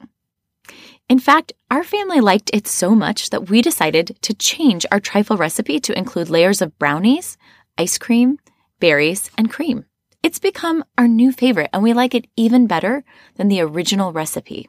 In 1.08 1.18
fact, 1.18 1.54
our 1.70 1.82
family 1.82 2.20
liked 2.20 2.50
it 2.52 2.66
so 2.66 2.94
much 2.94 3.30
that 3.30 3.48
we 3.48 3.62
decided 3.62 4.18
to 4.20 4.34
change 4.34 4.84
our 4.92 5.00
trifle 5.00 5.38
recipe 5.38 5.80
to 5.80 5.96
include 5.96 6.28
layers 6.28 6.60
of 6.60 6.78
brownies, 6.78 7.38
ice 7.78 7.96
cream, 7.96 8.38
berries, 8.78 9.30
and 9.38 9.50
cream. 9.50 9.86
It's 10.28 10.38
become 10.38 10.84
our 10.98 11.08
new 11.08 11.32
favorite, 11.32 11.70
and 11.72 11.82
we 11.82 11.94
like 11.94 12.14
it 12.14 12.26
even 12.36 12.66
better 12.66 13.02
than 13.36 13.48
the 13.48 13.62
original 13.62 14.12
recipe. 14.12 14.68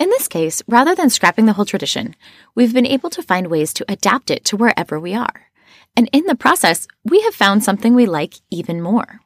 In 0.00 0.10
this 0.10 0.26
case, 0.26 0.60
rather 0.66 0.92
than 0.92 1.08
scrapping 1.08 1.46
the 1.46 1.52
whole 1.52 1.64
tradition, 1.64 2.16
we've 2.56 2.74
been 2.74 2.84
able 2.84 3.08
to 3.10 3.22
find 3.22 3.46
ways 3.46 3.72
to 3.74 3.84
adapt 3.88 4.28
it 4.28 4.44
to 4.46 4.56
wherever 4.56 4.98
we 4.98 5.14
are. 5.14 5.52
And 5.96 6.10
in 6.12 6.24
the 6.24 6.34
process, 6.34 6.88
we 7.04 7.20
have 7.20 7.32
found 7.32 7.62
something 7.62 7.94
we 7.94 8.06
like 8.06 8.34
even 8.50 8.82
more. 8.82 9.20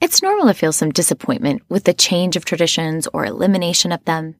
It's 0.00 0.22
normal 0.22 0.46
to 0.46 0.54
feel 0.54 0.72
some 0.72 0.90
disappointment 0.90 1.60
with 1.68 1.84
the 1.84 1.92
change 1.92 2.34
of 2.34 2.46
traditions 2.46 3.06
or 3.12 3.26
elimination 3.26 3.92
of 3.92 4.02
them. 4.06 4.36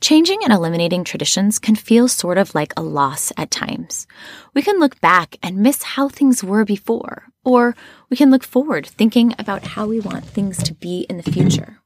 Changing 0.00 0.42
and 0.42 0.52
eliminating 0.52 1.04
traditions 1.04 1.60
can 1.60 1.76
feel 1.76 2.08
sort 2.08 2.38
of 2.38 2.52
like 2.56 2.72
a 2.76 2.82
loss 2.82 3.32
at 3.36 3.52
times. 3.52 4.08
We 4.54 4.62
can 4.62 4.80
look 4.80 5.00
back 5.00 5.36
and 5.40 5.58
miss 5.58 5.84
how 5.84 6.08
things 6.08 6.42
were 6.42 6.64
before, 6.64 7.28
or 7.44 7.76
we 8.10 8.16
can 8.16 8.30
look 8.30 8.44
forward 8.44 8.86
thinking 8.86 9.34
about 9.38 9.64
how 9.68 9.86
we 9.86 10.00
want 10.00 10.24
things 10.24 10.62
to 10.62 10.74
be 10.74 11.06
in 11.08 11.16
the 11.16 11.30
future. 11.30 11.78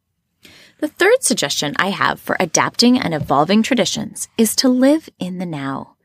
The 0.79 0.89
third 0.89 1.23
suggestion 1.23 1.75
I 1.79 1.91
have 1.91 2.21
for 2.21 2.37
adapting 2.41 2.99
and 2.99 3.15
evolving 3.15 3.63
traditions 3.63 4.29
is 4.37 4.57
to 4.57 4.69
live 4.69 5.09
in 5.19 5.39
the 5.39 5.47
now 5.47 5.97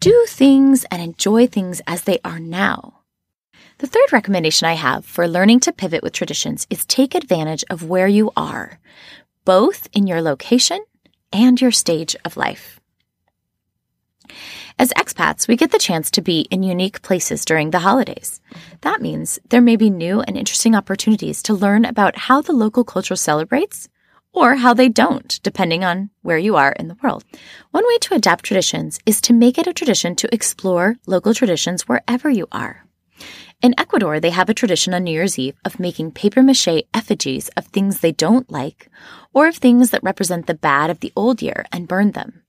do 0.00 0.26
things 0.28 0.84
and 0.90 1.02
enjoy 1.02 1.46
things 1.46 1.80
as 1.86 2.02
they 2.02 2.18
are 2.24 2.38
now. 2.38 3.00
The 3.78 3.86
third 3.86 4.12
recommendation 4.12 4.66
I 4.66 4.74
have 4.74 5.04
for 5.04 5.28
learning 5.28 5.60
to 5.60 5.72
pivot 5.72 6.02
with 6.02 6.12
traditions 6.12 6.66
is 6.70 6.84
take 6.84 7.14
advantage 7.14 7.64
of 7.70 7.88
where 7.88 8.08
you 8.08 8.32
are, 8.36 8.80
both 9.44 9.88
in 9.92 10.06
your 10.06 10.20
location 10.20 10.84
and 11.32 11.60
your 11.60 11.70
stage 11.70 12.16
of 12.24 12.36
life. 12.36 12.80
As 14.80 14.92
expats, 14.92 15.48
we 15.48 15.56
get 15.56 15.72
the 15.72 15.78
chance 15.78 16.08
to 16.12 16.22
be 16.22 16.42
in 16.52 16.62
unique 16.62 17.02
places 17.02 17.44
during 17.44 17.70
the 17.70 17.80
holidays. 17.80 18.40
That 18.82 19.02
means 19.02 19.40
there 19.48 19.60
may 19.60 19.74
be 19.74 19.90
new 19.90 20.20
and 20.20 20.36
interesting 20.36 20.76
opportunities 20.76 21.42
to 21.44 21.54
learn 21.54 21.84
about 21.84 22.16
how 22.16 22.42
the 22.42 22.52
local 22.52 22.84
culture 22.84 23.16
celebrates 23.16 23.88
or 24.32 24.54
how 24.54 24.74
they 24.74 24.88
don't, 24.88 25.40
depending 25.42 25.84
on 25.84 26.10
where 26.22 26.38
you 26.38 26.54
are 26.54 26.70
in 26.72 26.86
the 26.86 26.96
world. 27.02 27.24
One 27.72 27.84
way 27.88 27.98
to 28.02 28.14
adapt 28.14 28.44
traditions 28.44 29.00
is 29.04 29.20
to 29.22 29.32
make 29.32 29.58
it 29.58 29.66
a 29.66 29.72
tradition 29.72 30.14
to 30.16 30.32
explore 30.32 30.94
local 31.06 31.34
traditions 31.34 31.88
wherever 31.88 32.30
you 32.30 32.46
are. 32.52 32.84
In 33.60 33.74
Ecuador, 33.76 34.20
they 34.20 34.30
have 34.30 34.48
a 34.48 34.54
tradition 34.54 34.94
on 34.94 35.02
New 35.02 35.10
Year's 35.10 35.40
Eve 35.40 35.56
of 35.64 35.80
making 35.80 36.12
paper 36.12 36.40
mache 36.40 36.84
effigies 36.94 37.48
of 37.56 37.66
things 37.66 37.98
they 37.98 38.12
don't 38.12 38.48
like 38.48 38.88
or 39.34 39.48
of 39.48 39.56
things 39.56 39.90
that 39.90 40.04
represent 40.04 40.46
the 40.46 40.54
bad 40.54 40.88
of 40.88 41.00
the 41.00 41.12
old 41.16 41.42
year 41.42 41.66
and 41.72 41.88
burn 41.88 42.12
them. 42.12 42.44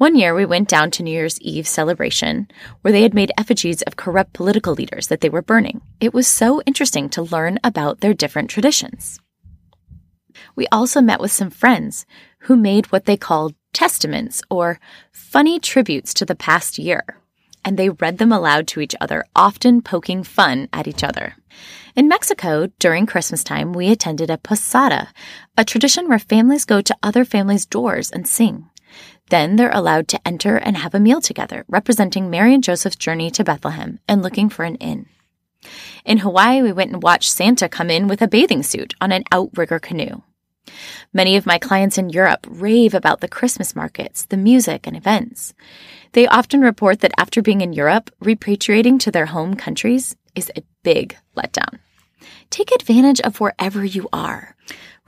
One 0.00 0.16
year, 0.16 0.34
we 0.34 0.46
went 0.46 0.66
down 0.66 0.90
to 0.92 1.02
New 1.02 1.10
Year's 1.10 1.38
Eve 1.42 1.68
celebration 1.68 2.48
where 2.80 2.90
they 2.90 3.02
had 3.02 3.12
made 3.12 3.32
effigies 3.36 3.82
of 3.82 3.96
corrupt 3.96 4.32
political 4.32 4.72
leaders 4.72 5.08
that 5.08 5.20
they 5.20 5.28
were 5.28 5.42
burning. 5.42 5.82
It 6.00 6.14
was 6.14 6.26
so 6.26 6.62
interesting 6.62 7.10
to 7.10 7.20
learn 7.20 7.58
about 7.62 8.00
their 8.00 8.14
different 8.14 8.48
traditions. 8.48 9.20
We 10.56 10.66
also 10.72 11.02
met 11.02 11.20
with 11.20 11.32
some 11.32 11.50
friends 11.50 12.06
who 12.44 12.56
made 12.56 12.86
what 12.86 13.04
they 13.04 13.18
called 13.18 13.54
testaments 13.74 14.40
or 14.48 14.80
funny 15.12 15.60
tributes 15.60 16.14
to 16.14 16.24
the 16.24 16.34
past 16.34 16.78
year, 16.78 17.18
and 17.62 17.76
they 17.76 17.90
read 17.90 18.16
them 18.16 18.32
aloud 18.32 18.68
to 18.68 18.80
each 18.80 18.96
other, 19.02 19.26
often 19.36 19.82
poking 19.82 20.22
fun 20.22 20.70
at 20.72 20.88
each 20.88 21.04
other. 21.04 21.34
In 21.94 22.08
Mexico, 22.08 22.68
during 22.78 23.04
Christmas 23.04 23.44
time, 23.44 23.74
we 23.74 23.90
attended 23.90 24.30
a 24.30 24.38
posada, 24.38 25.12
a 25.58 25.64
tradition 25.66 26.08
where 26.08 26.18
families 26.18 26.64
go 26.64 26.80
to 26.80 26.96
other 27.02 27.26
families' 27.26 27.66
doors 27.66 28.10
and 28.10 28.26
sing. 28.26 28.64
Then 29.30 29.56
they're 29.56 29.70
allowed 29.70 30.08
to 30.08 30.20
enter 30.26 30.56
and 30.56 30.76
have 30.76 30.94
a 30.94 31.00
meal 31.00 31.20
together, 31.20 31.64
representing 31.68 32.28
Mary 32.28 32.52
and 32.52 32.62
Joseph's 32.62 32.96
journey 32.96 33.30
to 33.30 33.44
Bethlehem 33.44 34.00
and 34.08 34.22
looking 34.22 34.48
for 34.48 34.64
an 34.64 34.74
inn. 34.76 35.06
In 36.04 36.18
Hawaii, 36.18 36.62
we 36.62 36.72
went 36.72 36.92
and 36.92 37.02
watched 37.02 37.32
Santa 37.32 37.68
come 37.68 37.90
in 37.90 38.08
with 38.08 38.22
a 38.22 38.28
bathing 38.28 38.62
suit 38.62 38.94
on 39.00 39.12
an 39.12 39.24
outrigger 39.30 39.78
canoe. 39.78 40.22
Many 41.12 41.36
of 41.36 41.46
my 41.46 41.58
clients 41.58 41.96
in 41.96 42.10
Europe 42.10 42.46
rave 42.48 42.92
about 42.92 43.20
the 43.20 43.28
Christmas 43.28 43.76
markets, 43.76 44.24
the 44.24 44.36
music, 44.36 44.86
and 44.86 44.96
events. 44.96 45.54
They 46.12 46.26
often 46.26 46.60
report 46.60 47.00
that 47.00 47.14
after 47.16 47.40
being 47.40 47.60
in 47.60 47.72
Europe, 47.72 48.10
repatriating 48.22 48.98
to 49.00 49.10
their 49.10 49.26
home 49.26 49.54
countries 49.54 50.16
is 50.34 50.50
a 50.56 50.62
big 50.82 51.16
letdown. 51.36 51.78
Take 52.50 52.72
advantage 52.72 53.20
of 53.20 53.40
wherever 53.40 53.84
you 53.84 54.08
are, 54.12 54.56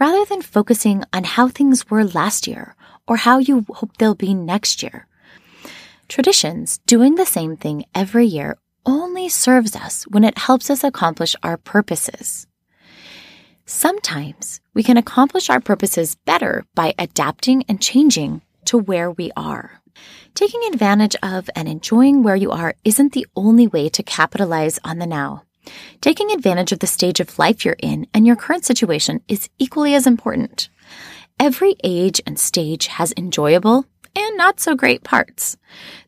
rather 0.03 0.25
than 0.25 0.43
focusing 0.43 1.05
on 1.13 1.23
how 1.23 1.47
things 1.47 1.89
were 1.89 2.03
last 2.03 2.49
year 2.49 2.75
or 3.07 3.19
how 3.19 3.39
you 3.39 3.65
hope 3.69 3.97
they'll 3.99 4.17
be 4.17 4.35
next 4.35 4.83
year. 4.83 5.07
Traditions, 6.09 6.79
doing 6.87 7.15
the 7.15 7.33
same 7.37 7.57
thing 7.57 7.85
every 7.95 8.27
year, 8.27 8.59
only 8.85 9.29
serves 9.29 9.77
us 9.77 10.03
when 10.09 10.25
it 10.25 10.37
helps 10.37 10.69
us 10.71 10.83
accomplish 10.83 11.37
our 11.45 11.57
purposes. 11.57 12.49
Sometimes 13.65 14.61
we 14.75 14.83
can 14.83 14.97
accomplish 14.97 15.49
our 15.49 15.61
purposes 15.61 16.17
better 16.27 16.65
by 16.75 16.95
adapting 16.99 17.63
and 17.69 17.81
changing 17.81 18.43
to 18.65 18.79
where 18.79 19.13
we 19.13 19.31
are. 19.37 19.83
Taking 20.35 20.63
advantage 20.65 21.15
of 21.23 21.49
and 21.55 21.69
enjoying 21.69 22.25
where 22.25 22.41
you 22.45 22.51
are 22.51 22.75
isn't 22.83 23.13
the 23.13 23.29
only 23.37 23.69
way 23.69 23.89
to 23.91 24.03
capitalize 24.03 24.81
on 24.83 24.99
the 24.99 25.07
now. 25.07 25.45
Taking 26.01 26.31
advantage 26.31 26.73
of 26.73 26.81
the 26.81 26.87
stage 26.87 27.21
of 27.21 27.39
life 27.39 27.65
you're 27.65 27.77
in 27.79 28.07
and 28.13 28.27
your 28.27 28.37
current 28.37 28.65
situation 28.65 29.21
is 29.29 29.49
equally 29.59 29.95
as 29.95 30.07
important. 30.07 30.69
Every 31.39 31.77
age 31.85 32.21
and 32.27 32.39
stage 32.39 32.87
has 32.87 33.15
enjoyable 33.17 33.87
and 34.15 34.37
not 34.37 34.61
so 34.61 34.75
great 34.75 35.03
parts. 35.05 35.57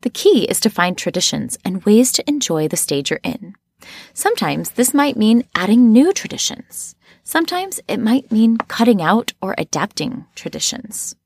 The 0.03 0.11
key 0.11 0.45
is 0.45 0.61
to 0.61 0.71
find 0.71 0.97
traditions 0.97 1.59
and 1.65 1.85
ways 1.85 2.13
to 2.13 2.29
enjoy 2.29 2.69
the 2.69 2.77
stage 2.77 3.11
you're 3.11 3.21
in. 3.23 3.55
Sometimes 4.13 4.71
this 4.71 4.95
might 4.95 5.17
mean 5.17 5.45
adding 5.55 5.93
new 5.93 6.13
traditions. 6.13 6.95
Sometimes 7.23 7.81
it 7.89 7.99
might 7.99 8.31
mean 8.31 8.59
cutting 8.59 9.01
out 9.01 9.33
or 9.41 9.55
adapting 9.57 10.27
traditions. 10.35 11.17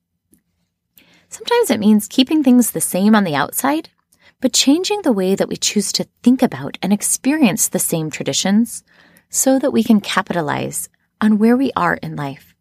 Sometimes 1.28 1.70
it 1.70 1.80
means 1.80 2.08
keeping 2.08 2.42
things 2.42 2.70
the 2.70 2.80
same 2.80 3.14
on 3.14 3.24
the 3.24 3.34
outside, 3.34 3.90
but 4.40 4.52
changing 4.52 5.02
the 5.02 5.12
way 5.12 5.34
that 5.34 5.48
we 5.48 5.56
choose 5.56 5.92
to 5.92 6.06
think 6.22 6.42
about 6.42 6.78
and 6.82 6.92
experience 6.92 7.68
the 7.68 7.78
same 7.78 8.10
traditions 8.10 8.84
so 9.30 9.58
that 9.58 9.72
we 9.72 9.82
can 9.82 10.00
capitalize 10.00 10.88
on 11.20 11.38
where 11.38 11.56
we 11.56 11.72
are 11.74 11.94
in 11.96 12.16
life. 12.16 12.54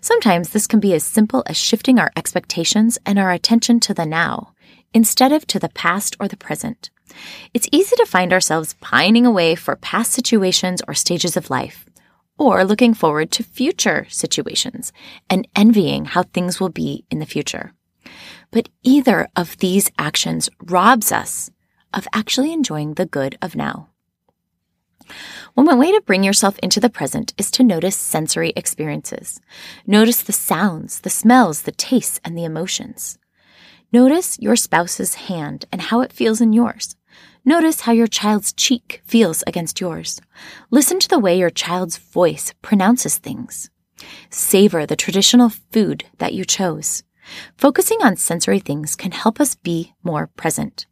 Sometimes 0.00 0.50
this 0.50 0.66
can 0.66 0.80
be 0.80 0.94
as 0.94 1.04
simple 1.04 1.42
as 1.46 1.56
shifting 1.56 1.98
our 1.98 2.10
expectations 2.16 2.98
and 3.04 3.18
our 3.18 3.30
attention 3.30 3.80
to 3.80 3.94
the 3.94 4.06
now 4.06 4.52
instead 4.94 5.32
of 5.32 5.46
to 5.46 5.58
the 5.58 5.68
past 5.70 6.16
or 6.20 6.28
the 6.28 6.36
present. 6.36 6.90
It's 7.54 7.68
easy 7.72 7.96
to 7.96 8.06
find 8.06 8.32
ourselves 8.32 8.76
pining 8.80 9.26
away 9.26 9.54
for 9.54 9.76
past 9.76 10.12
situations 10.12 10.82
or 10.86 10.94
stages 10.94 11.36
of 11.36 11.50
life, 11.50 11.86
or 12.38 12.64
looking 12.64 12.94
forward 12.94 13.30
to 13.32 13.42
future 13.42 14.06
situations 14.08 14.92
and 15.28 15.48
envying 15.56 16.04
how 16.04 16.22
things 16.22 16.60
will 16.60 16.68
be 16.68 17.04
in 17.10 17.18
the 17.18 17.26
future. 17.26 17.72
But 18.50 18.68
either 18.82 19.28
of 19.36 19.58
these 19.58 19.90
actions 19.98 20.48
robs 20.62 21.12
us 21.12 21.50
of 21.92 22.08
actually 22.12 22.52
enjoying 22.52 22.94
the 22.94 23.06
good 23.06 23.36
of 23.42 23.56
now. 23.56 23.88
One 25.54 25.78
way 25.78 25.90
to 25.92 26.02
bring 26.02 26.22
yourself 26.22 26.58
into 26.62 26.80
the 26.80 26.90
present 26.90 27.34
is 27.38 27.50
to 27.52 27.64
notice 27.64 27.96
sensory 27.96 28.52
experiences. 28.54 29.40
Notice 29.86 30.22
the 30.22 30.32
sounds, 30.32 31.00
the 31.00 31.10
smells, 31.10 31.62
the 31.62 31.72
tastes, 31.72 32.20
and 32.24 32.36
the 32.36 32.44
emotions. 32.44 33.18
Notice 33.90 34.38
your 34.38 34.56
spouse's 34.56 35.14
hand 35.14 35.64
and 35.72 35.80
how 35.80 36.02
it 36.02 36.12
feels 36.12 36.40
in 36.40 36.52
yours. 36.52 36.94
Notice 37.44 37.82
how 37.82 37.92
your 37.92 38.06
child's 38.06 38.52
cheek 38.52 39.00
feels 39.04 39.42
against 39.46 39.80
yours. 39.80 40.20
Listen 40.70 41.00
to 41.00 41.08
the 41.08 41.18
way 41.18 41.38
your 41.38 41.50
child's 41.50 41.96
voice 41.96 42.52
pronounces 42.60 43.16
things. 43.16 43.70
Savor 44.28 44.84
the 44.84 44.96
traditional 44.96 45.48
food 45.48 46.04
that 46.18 46.34
you 46.34 46.44
chose. 46.44 47.02
Focusing 47.56 47.98
on 48.02 48.16
sensory 48.16 48.58
things 48.58 48.96
can 48.96 49.12
help 49.12 49.40
us 49.40 49.54
be 49.54 49.94
more 50.02 50.28
present. 50.28 50.86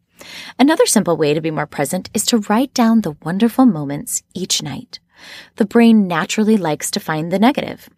Another 0.57 0.85
simple 0.85 1.17
way 1.17 1.33
to 1.33 1.41
be 1.41 1.51
more 1.51 1.67
present 1.67 2.09
is 2.13 2.25
to 2.27 2.39
write 2.49 2.73
down 2.73 3.01
the 3.01 3.15
wonderful 3.23 3.65
moments 3.65 4.23
each 4.33 4.63
night. 4.63 4.99
The 5.55 5.65
brain 5.65 6.07
naturally 6.07 6.57
likes 6.57 6.91
to 6.91 6.99
find 6.99 7.31
the 7.31 7.39
negative, 7.39 7.89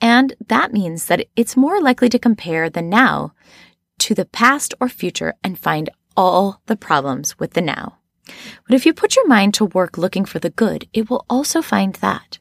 and 0.00 0.34
that 0.48 0.72
means 0.72 1.06
that 1.06 1.26
it's 1.36 1.56
more 1.56 1.80
likely 1.80 2.08
to 2.08 2.18
compare 2.18 2.70
the 2.70 2.82
now 2.82 3.32
to 3.98 4.14
the 4.14 4.24
past 4.24 4.74
or 4.80 4.88
future 4.88 5.34
and 5.44 5.58
find 5.58 5.90
all 6.16 6.60
the 6.66 6.76
problems 6.76 7.38
with 7.38 7.52
the 7.52 7.60
now. 7.60 7.98
But 8.66 8.74
if 8.74 8.86
you 8.86 8.92
put 8.92 9.16
your 9.16 9.26
mind 9.26 9.54
to 9.54 9.64
work 9.64 9.98
looking 9.98 10.24
for 10.24 10.38
the 10.38 10.50
good, 10.50 10.88
it 10.92 11.10
will 11.10 11.24
also 11.28 11.62
find 11.62 11.94
that. 11.96 12.38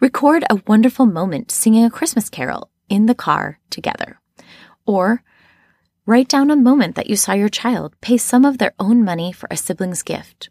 Record 0.00 0.44
a 0.48 0.60
wonderful 0.66 1.06
moment 1.06 1.50
singing 1.50 1.84
a 1.84 1.90
Christmas 1.90 2.28
carol 2.28 2.70
in 2.88 3.06
the 3.06 3.14
car 3.14 3.58
together. 3.70 4.20
Or 4.86 5.22
write 6.06 6.28
down 6.28 6.50
a 6.50 6.56
moment 6.56 6.94
that 6.94 7.08
you 7.08 7.16
saw 7.16 7.32
your 7.32 7.48
child 7.48 7.94
pay 8.00 8.16
some 8.16 8.44
of 8.44 8.58
their 8.58 8.72
own 8.78 9.04
money 9.04 9.32
for 9.32 9.48
a 9.50 9.56
sibling's 9.56 10.02
gift. 10.02 10.48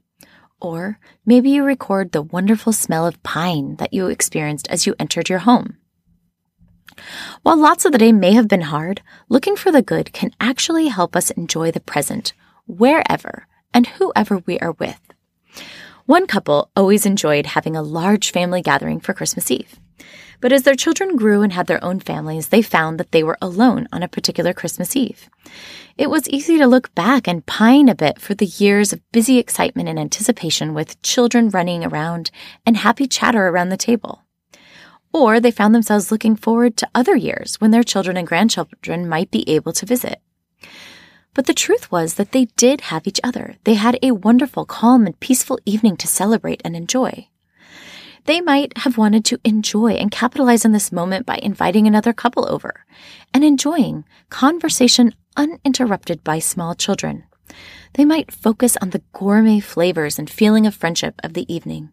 Or 0.62 1.00
maybe 1.26 1.50
you 1.50 1.64
record 1.64 2.12
the 2.12 2.22
wonderful 2.22 2.74
smell 2.74 3.08
of 3.08 3.22
pine 3.24 3.78
that 3.78 3.94
you 3.94 4.08
experienced 4.08 4.68
as 4.70 4.86
you 4.86 4.96
entered 5.00 5.30
your 5.30 5.40
home. 5.40 5.78
While 7.44 7.58
lots 7.58 7.86
of 7.86 7.92
the 7.92 7.98
day 7.98 8.12
may 8.12 8.34
have 8.34 8.48
been 8.48 8.62
hard, 8.62 9.02
looking 9.30 9.56
for 9.56 9.72
the 9.72 9.82
good 9.82 10.14
can 10.14 10.32
actually 10.40 10.88
help 10.88 11.16
us 11.16 11.32
enjoy 11.32 11.72
the 11.72 11.80
present 11.80 12.34
wherever 12.68 13.48
and 13.74 13.88
whoever 13.88 14.40
we 14.46 14.58
are 14.60 14.72
with. 14.74 15.00
One 16.06 16.28
couple 16.28 16.70
always 16.76 17.06
enjoyed 17.06 17.48
having 17.48 17.76
a 17.76 17.82
large 17.82 18.32
family 18.32 18.62
gathering 18.62 19.00
for 19.00 19.14
Christmas 19.14 19.50
Eve. 19.52 19.80
But 20.42 20.52
as 20.52 20.64
their 20.64 20.76
children 20.76 21.16
grew 21.16 21.42
and 21.42 21.54
had 21.54 21.68
their 21.68 21.84
own 21.84 22.00
families, 22.00 22.50
they 22.50 22.62
found 22.62 23.00
that 23.00 23.12
they 23.12 23.24
were 23.24 23.38
alone 23.42 23.88
on 23.92 24.04
a 24.04 24.08
particular 24.08 24.54
Christmas 24.54 24.96
Eve. 24.96 25.30
It 25.98 26.10
was 26.10 26.28
easy 26.28 26.58
to 26.58 26.68
look 26.68 26.94
back 26.94 27.28
and 27.28 27.46
pine 27.46 27.90
a 27.90 27.96
bit 27.96 28.20
for 28.20 28.34
the 28.34 28.46
years 28.46 28.92
of 28.92 29.12
busy 29.12 29.38
excitement 29.38 29.88
and 29.88 29.98
anticipation 29.98 30.74
with 30.74 31.02
children 31.02 31.50
running 31.50 31.86
around 31.86 32.32
and 32.66 32.78
happy 32.78 33.08
chatter 33.08 33.48
around 33.48 33.70
the 33.70 33.78
table. 33.78 34.24
Or 35.14 35.40
they 35.40 35.52
found 35.52 35.74
themselves 35.74 36.12
looking 36.12 36.36
forward 36.36 36.76
to 36.78 36.90
other 36.94 37.16
years 37.16 37.62
when 37.62 37.72
their 37.72 37.84
children 37.84 38.18
and 38.18 38.28
grandchildren 38.28 39.08
might 39.08 39.32
be 39.32 39.50
able 39.50 39.72
to 39.72 39.86
visit. 39.86 40.20
But 41.34 41.46
the 41.46 41.54
truth 41.54 41.92
was 41.92 42.16
that 42.16 42.32
they 42.32 42.46
did 42.58 42.82
have 42.82 43.08
each 43.08 43.20
other. 43.24 43.56
They 43.64 43.76
had 43.76 44.00
a 44.02 44.12
wonderful, 44.12 44.66
calm, 44.66 45.06
and 45.06 45.20
peaceful 45.20 45.60
evening 45.66 45.98
to 45.98 46.08
celebrate 46.08 46.62
and 46.66 46.76
enjoy. 46.76 47.30
They 48.26 48.42
might 48.42 48.78
have 48.80 48.98
wanted 48.98 49.24
to 49.26 49.40
enjoy 49.44 49.94
and 49.94 50.10
capitalize 50.10 50.66
on 50.66 50.72
this 50.72 50.92
moment 50.92 51.28
by 51.28 51.40
inviting 51.42 51.86
another 51.86 52.12
couple 52.12 52.52
over 52.52 52.86
and 53.34 53.44
enjoying 53.44 54.04
conversation 54.30 55.14
uninterrupted 55.38 56.24
by 56.24 56.40
small 56.40 56.74
children. 56.74 57.24
They 57.94 58.04
might 58.04 58.32
focus 58.32 58.78
on 58.82 58.90
the 58.90 59.04
gourmet 59.14 59.60
flavors 59.60 60.18
and 60.18 60.30
feeling 60.30 60.66
of 60.66 60.74
friendship 60.74 61.22
of 61.24 61.34
the 61.34 61.52
evening. 61.54 61.90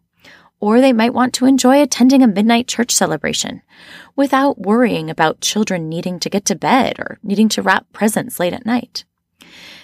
Or 0.59 0.81
they 0.81 0.93
might 0.93 1.13
want 1.13 1.33
to 1.35 1.45
enjoy 1.45 1.81
attending 1.81 2.23
a 2.23 2.27
midnight 2.27 2.67
church 2.67 2.91
celebration 2.91 3.61
without 4.15 4.59
worrying 4.59 5.09
about 5.09 5.41
children 5.41 5.87
needing 5.87 6.19
to 6.19 6.29
get 6.29 6.45
to 6.45 6.55
bed 6.55 6.99
or 6.99 7.19
needing 7.21 7.49
to 7.49 7.61
wrap 7.61 7.85
presents 7.93 8.39
late 8.39 8.53
at 8.53 8.65
night. 8.65 9.03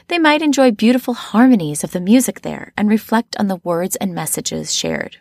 They 0.08 0.18
might 0.18 0.42
enjoy 0.42 0.72
beautiful 0.72 1.14
harmonies 1.14 1.84
of 1.84 1.92
the 1.92 2.00
music 2.00 2.42
there 2.42 2.74
and 2.76 2.90
reflect 2.90 3.36
on 3.38 3.48
the 3.48 3.58
words 3.58 3.98
and 3.98 4.16
messages 4.16 4.74
shared. 4.74 5.18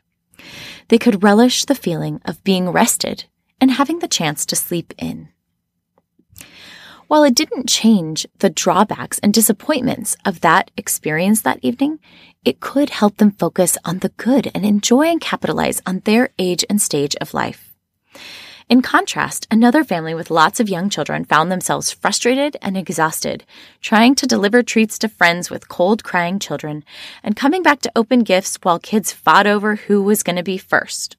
They 0.89 0.99
could 0.99 1.23
relish 1.23 1.65
the 1.65 1.75
feeling 1.75 2.21
of 2.25 2.43
being 2.45 2.71
rested 2.71 3.25
and 3.61 3.71
having 3.71 3.99
the 3.99 4.09
chance 4.09 4.47
to 4.47 4.57
sleep 4.57 4.95
in. 4.99 5.29
While 7.09 7.25
it 7.25 7.35
didn't 7.35 7.69
change 7.69 8.27
the 8.39 8.51
drawbacks 8.51 9.19
and 9.21 9.33
disappointments 9.33 10.15
of 10.27 10.43
that 10.43 10.71
experience 10.77 11.41
that 11.41 11.59
evening, 11.63 12.01
it 12.45 12.61
could 12.61 12.91
help 12.91 13.17
them 13.17 13.31
focus 13.31 13.79
on 13.85 14.01
the 14.01 14.11
good 14.11 14.51
and 14.55 14.65
enjoy 14.65 15.07
and 15.07 15.21
capitalize 15.21 15.81
on 15.87 16.01
their 16.01 16.31
age 16.39 16.65
and 16.69 16.83
stage 16.83 17.17
of 17.17 17.33
life. 17.33 17.75
In 18.69 18.83
contrast, 18.83 19.47
another 19.51 19.83
family 19.83 20.15
with 20.15 20.31
lots 20.31 20.61
of 20.61 20.69
young 20.69 20.91
children 20.91 21.25
found 21.25 21.51
themselves 21.51 21.91
frustrated 21.91 22.55
and 22.61 22.77
exhausted, 22.77 23.47
trying 23.81 24.15
to 24.17 24.27
deliver 24.27 24.63
treats 24.63 24.99
to 24.99 25.09
friends 25.09 25.49
with 25.49 25.71
cold, 25.71 26.05
crying 26.05 26.39
children, 26.39 26.85
and 27.23 27.35
coming 27.35 27.63
back 27.63 27.81
to 27.81 27.93
open 27.97 28.25
gifts 28.25 28.59
while 28.61 28.79
kids 28.79 29.11
fought 29.11 29.47
over 29.47 29.77
who 29.77 30.03
was 30.03 30.23
going 30.23 30.37
to 30.37 30.43
be 30.43 30.59
first. 30.59 31.17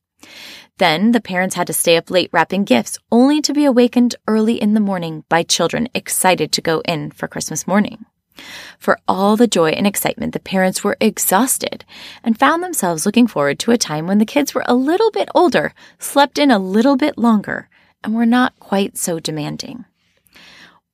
Then 0.78 1.12
the 1.12 1.20
parents 1.20 1.56
had 1.56 1.66
to 1.68 1.74
stay 1.74 1.98
up 1.98 2.12
late 2.12 2.30
wrapping 2.32 2.66
gifts, 2.66 3.00
only 3.12 3.42
to 3.42 3.52
be 3.52 3.66
awakened 3.66 4.16
early 4.28 4.62
in 4.62 4.76
the 4.76 4.80
morning 4.80 5.24
by 5.28 5.42
children 5.42 5.90
excited 5.96 6.52
to 6.52 6.62
go 6.62 6.82
in 6.82 7.10
for 7.10 7.28
Christmas 7.28 7.66
morning. 7.66 8.06
For 8.78 8.98
all 9.08 9.36
the 9.36 9.48
joy 9.48 9.72
and 9.72 9.86
excitement, 9.86 10.34
the 10.34 10.40
parents 10.40 10.84
were 10.84 10.98
exhausted 11.00 11.86
and 12.24 12.38
found 12.38 12.64
themselves 12.64 13.06
looking 13.06 13.28
forward 13.28 13.60
to 13.60 13.72
a 13.72 13.78
time 13.78 14.08
when 14.08 14.18
the 14.18 14.26
kids 14.26 14.54
were 14.54 14.64
a 14.66 14.76
little 14.76 15.12
bit 15.12 15.30
older, 15.36 15.74
slept 15.98 16.38
in 16.38 16.52
a 16.52 16.60
little 16.60 16.96
bit 16.96 17.18
longer, 17.18 17.70
and 18.04 18.16
were 18.16 18.26
not 18.26 18.60
quite 18.60 18.98
so 18.98 19.20
demanding. 19.20 19.86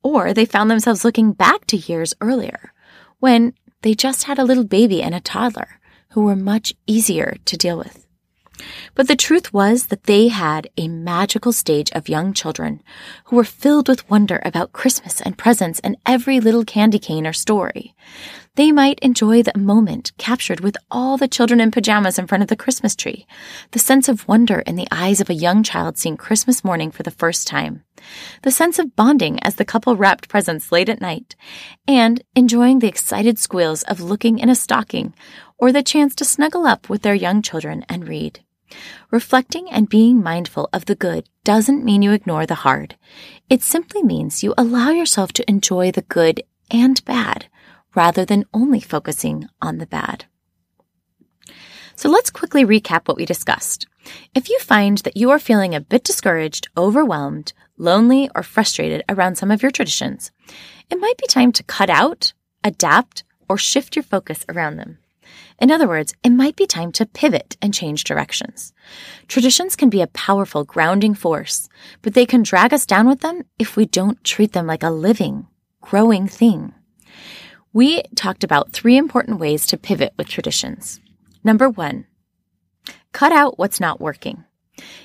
Or 0.02 0.32
they 0.32 0.44
found 0.44 0.70
themselves 0.70 1.04
looking 1.04 1.32
back 1.32 1.66
to 1.66 1.76
years 1.76 2.14
earlier 2.20 2.72
when 3.18 3.54
they 3.82 3.94
just 3.94 4.24
had 4.24 4.38
a 4.38 4.44
little 4.44 4.64
baby 4.64 5.02
and 5.02 5.14
a 5.14 5.20
toddler 5.20 5.80
who 6.10 6.22
were 6.22 6.36
much 6.36 6.72
easier 6.86 7.36
to 7.44 7.56
deal 7.56 7.78
with. 7.78 8.05
But 8.94 9.08
the 9.08 9.16
truth 9.16 9.52
was 9.52 9.86
that 9.86 10.04
they 10.04 10.28
had 10.28 10.68
a 10.76 10.88
magical 10.88 11.52
stage 11.52 11.90
of 11.92 12.08
young 12.08 12.32
children 12.32 12.82
who 13.24 13.36
were 13.36 13.44
filled 13.44 13.88
with 13.88 14.08
wonder 14.08 14.40
about 14.44 14.72
Christmas 14.72 15.20
and 15.20 15.36
presents 15.36 15.80
and 15.80 15.96
every 16.06 16.40
little 16.40 16.64
candy 16.64 16.98
cane 16.98 17.26
or 17.26 17.32
story. 17.32 17.94
They 18.56 18.72
might 18.72 18.98
enjoy 19.00 19.42
the 19.42 19.58
moment 19.58 20.12
captured 20.16 20.60
with 20.60 20.78
all 20.90 21.18
the 21.18 21.28
children 21.28 21.60
in 21.60 21.70
pajamas 21.70 22.18
in 22.18 22.26
front 22.26 22.40
of 22.40 22.48
the 22.48 22.56
Christmas 22.56 22.96
tree, 22.96 23.26
the 23.72 23.78
sense 23.78 24.08
of 24.08 24.26
wonder 24.26 24.60
in 24.60 24.76
the 24.76 24.88
eyes 24.90 25.20
of 25.20 25.28
a 25.28 25.34
young 25.34 25.62
child 25.62 25.98
seeing 25.98 26.16
Christmas 26.16 26.64
morning 26.64 26.90
for 26.90 27.02
the 27.02 27.10
first 27.10 27.46
time, 27.46 27.84
the 28.42 28.50
sense 28.50 28.78
of 28.78 28.96
bonding 28.96 29.38
as 29.42 29.56
the 29.56 29.66
couple 29.66 29.94
wrapped 29.94 30.30
presents 30.30 30.72
late 30.72 30.88
at 30.88 31.02
night, 31.02 31.36
and 31.86 32.22
enjoying 32.34 32.78
the 32.78 32.88
excited 32.88 33.38
squeals 33.38 33.82
of 33.82 34.00
looking 34.00 34.38
in 34.38 34.48
a 34.48 34.54
stocking 34.54 35.12
or 35.58 35.70
the 35.70 35.82
chance 35.82 36.14
to 36.14 36.24
snuggle 36.24 36.66
up 36.66 36.88
with 36.88 37.02
their 37.02 37.14
young 37.14 37.42
children 37.42 37.84
and 37.90 38.08
read. 38.08 38.40
Reflecting 39.10 39.70
and 39.70 39.88
being 39.88 40.22
mindful 40.22 40.68
of 40.72 40.86
the 40.86 40.94
good 40.94 41.28
doesn't 41.44 41.84
mean 41.84 42.02
you 42.02 42.12
ignore 42.12 42.46
the 42.46 42.56
hard. 42.56 42.96
It 43.48 43.62
simply 43.62 44.02
means 44.02 44.42
you 44.42 44.54
allow 44.58 44.90
yourself 44.90 45.32
to 45.34 45.48
enjoy 45.48 45.92
the 45.92 46.02
good 46.02 46.42
and 46.70 47.04
bad 47.04 47.46
rather 47.94 48.24
than 48.24 48.44
only 48.52 48.80
focusing 48.80 49.48
on 49.62 49.78
the 49.78 49.86
bad. 49.86 50.26
So 51.96 52.10
let's 52.10 52.30
quickly 52.30 52.64
recap 52.64 53.08
what 53.08 53.16
we 53.16 53.24
discussed. 53.24 53.86
If 54.34 54.50
you 54.50 54.58
find 54.60 54.98
that 54.98 55.16
you 55.16 55.30
are 55.30 55.38
feeling 55.38 55.74
a 55.74 55.80
bit 55.80 56.04
discouraged, 56.04 56.68
overwhelmed, 56.76 57.52
lonely, 57.78 58.28
or 58.34 58.42
frustrated 58.42 59.02
around 59.08 59.36
some 59.36 59.50
of 59.50 59.62
your 59.62 59.70
traditions, 59.70 60.30
it 60.90 61.00
might 61.00 61.16
be 61.16 61.26
time 61.26 61.52
to 61.52 61.62
cut 61.64 61.88
out, 61.88 62.32
adapt, 62.62 63.24
or 63.48 63.56
shift 63.56 63.96
your 63.96 64.02
focus 64.02 64.44
around 64.48 64.76
them. 64.76 64.98
In 65.58 65.70
other 65.70 65.88
words, 65.88 66.14
it 66.22 66.30
might 66.30 66.56
be 66.56 66.66
time 66.66 66.92
to 66.92 67.06
pivot 67.06 67.56
and 67.62 67.72
change 67.72 68.04
directions. 68.04 68.72
Traditions 69.26 69.74
can 69.74 69.88
be 69.88 70.02
a 70.02 70.06
powerful 70.08 70.64
grounding 70.64 71.14
force, 71.14 71.68
but 72.02 72.14
they 72.14 72.26
can 72.26 72.42
drag 72.42 72.74
us 72.74 72.84
down 72.84 73.08
with 73.08 73.20
them 73.20 73.42
if 73.58 73.76
we 73.76 73.86
don't 73.86 74.22
treat 74.22 74.52
them 74.52 74.66
like 74.66 74.82
a 74.82 74.90
living, 74.90 75.46
growing 75.80 76.28
thing. 76.28 76.74
We 77.72 78.02
talked 78.14 78.44
about 78.44 78.72
three 78.72 78.96
important 78.96 79.40
ways 79.40 79.66
to 79.68 79.76
pivot 79.76 80.12
with 80.18 80.28
traditions. 80.28 81.00
Number 81.42 81.70
one, 81.70 82.06
cut 83.12 83.32
out 83.32 83.58
what's 83.58 83.80
not 83.80 84.00
working. 84.00 84.44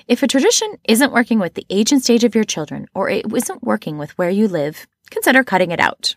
If 0.08 0.22
a 0.22 0.28
tradition 0.28 0.78
isn't 0.88 1.14
working 1.14 1.40
with 1.40 1.54
the 1.54 1.66
age 1.70 1.92
and 1.94 2.02
stage 2.02 2.26
of 2.26 2.36
your 2.36 2.44
children, 2.44 2.88
or 2.94 3.10
it 3.10 3.26
isn't 3.34 3.64
working 3.64 3.98
with 3.98 4.18
where 4.18 4.30
you 4.30 4.48
live, 4.48 4.86
consider 5.10 5.44
cutting 5.44 5.72
it 5.72 5.80
out. 5.80 6.16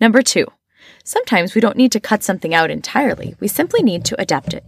Number 0.00 0.20
two, 0.20 0.46
Sometimes 1.06 1.54
we 1.54 1.60
don't 1.60 1.76
need 1.76 1.92
to 1.92 2.00
cut 2.00 2.22
something 2.22 2.54
out 2.54 2.70
entirely, 2.70 3.36
we 3.38 3.46
simply 3.46 3.82
need 3.82 4.06
to 4.06 4.20
adapt 4.20 4.54
it. 4.54 4.64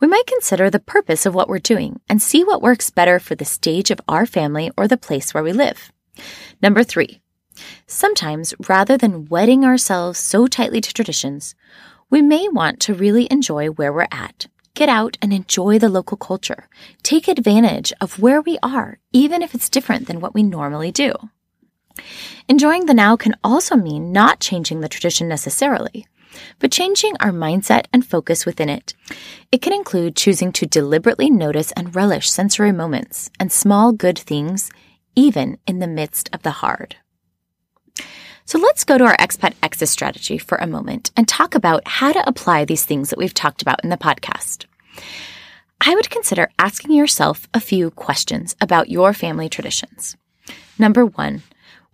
We 0.00 0.08
might 0.08 0.26
consider 0.26 0.68
the 0.68 0.80
purpose 0.80 1.24
of 1.24 1.34
what 1.34 1.48
we're 1.48 1.60
doing 1.60 2.00
and 2.08 2.20
see 2.20 2.42
what 2.42 2.60
works 2.60 2.90
better 2.90 3.20
for 3.20 3.36
the 3.36 3.44
stage 3.44 3.92
of 3.92 4.00
our 4.08 4.26
family 4.26 4.72
or 4.76 4.88
the 4.88 4.96
place 4.96 5.32
where 5.32 5.44
we 5.44 5.52
live. 5.52 5.92
Number 6.60 6.82
three, 6.82 7.20
sometimes 7.86 8.52
rather 8.68 8.98
than 8.98 9.26
wedding 9.26 9.64
ourselves 9.64 10.18
so 10.18 10.48
tightly 10.48 10.80
to 10.80 10.92
traditions, 10.92 11.54
we 12.10 12.20
may 12.20 12.48
want 12.48 12.80
to 12.80 12.94
really 12.94 13.28
enjoy 13.30 13.68
where 13.68 13.92
we're 13.92 14.08
at. 14.10 14.48
Get 14.74 14.88
out 14.88 15.16
and 15.22 15.32
enjoy 15.32 15.78
the 15.78 15.88
local 15.88 16.16
culture. 16.16 16.68
Take 17.04 17.28
advantage 17.28 17.92
of 18.00 18.18
where 18.18 18.40
we 18.40 18.58
are, 18.60 18.98
even 19.12 19.40
if 19.40 19.54
it's 19.54 19.68
different 19.68 20.08
than 20.08 20.18
what 20.18 20.34
we 20.34 20.42
normally 20.42 20.90
do. 20.90 21.14
Enjoying 22.48 22.86
the 22.86 22.94
now 22.94 23.16
can 23.16 23.34
also 23.42 23.76
mean 23.76 24.12
not 24.12 24.40
changing 24.40 24.80
the 24.80 24.88
tradition 24.88 25.28
necessarily, 25.28 26.06
but 26.58 26.72
changing 26.72 27.16
our 27.20 27.30
mindset 27.30 27.86
and 27.92 28.06
focus 28.06 28.44
within 28.44 28.68
it. 28.68 28.94
It 29.52 29.62
can 29.62 29.72
include 29.72 30.16
choosing 30.16 30.52
to 30.52 30.66
deliberately 30.66 31.30
notice 31.30 31.72
and 31.72 31.94
relish 31.94 32.30
sensory 32.30 32.72
moments 32.72 33.30
and 33.38 33.52
small 33.52 33.92
good 33.92 34.18
things, 34.18 34.70
even 35.14 35.58
in 35.66 35.78
the 35.78 35.86
midst 35.86 36.28
of 36.32 36.42
the 36.42 36.50
hard. 36.50 36.96
So 38.46 38.58
let's 38.58 38.84
go 38.84 38.98
to 38.98 39.04
our 39.04 39.16
expat 39.16 39.54
exit 39.62 39.88
strategy 39.88 40.36
for 40.36 40.58
a 40.58 40.66
moment 40.66 41.10
and 41.16 41.26
talk 41.26 41.54
about 41.54 41.88
how 41.88 42.12
to 42.12 42.28
apply 42.28 42.64
these 42.64 42.84
things 42.84 43.08
that 43.08 43.18
we've 43.18 43.32
talked 43.32 43.62
about 43.62 43.82
in 43.82 43.88
the 43.88 43.96
podcast. 43.96 44.66
I 45.80 45.94
would 45.94 46.10
consider 46.10 46.50
asking 46.58 46.92
yourself 46.92 47.48
a 47.54 47.60
few 47.60 47.90
questions 47.90 48.54
about 48.60 48.90
your 48.90 49.14
family 49.14 49.48
traditions. 49.48 50.16
Number 50.78 51.06
one, 51.06 51.42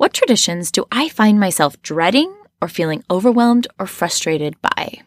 what 0.01 0.15
traditions 0.15 0.71
do 0.73 0.87
I 0.91 1.11
find 1.11 1.39
myself 1.39 1.83
dreading 1.83 2.35
or 2.63 2.69
feeling 2.69 3.05
overwhelmed 3.11 3.67
or 3.79 3.87
frustrated 3.87 4.59
by? 4.63 5.03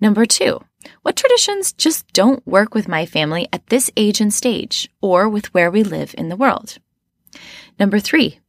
Number 0.00 0.26
two, 0.26 0.64
what 1.02 1.14
traditions 1.14 1.72
just 1.72 2.12
don't 2.12 2.44
work 2.44 2.74
with 2.74 2.88
my 2.88 3.06
family 3.06 3.46
at 3.52 3.64
this 3.68 3.88
age 3.96 4.20
and 4.20 4.34
stage 4.34 4.90
or 5.00 5.28
with 5.28 5.54
where 5.54 5.70
we 5.70 5.84
live 5.84 6.12
in 6.18 6.28
the 6.28 6.34
world? 6.34 6.78
Number 7.78 8.00
three, 8.00 8.40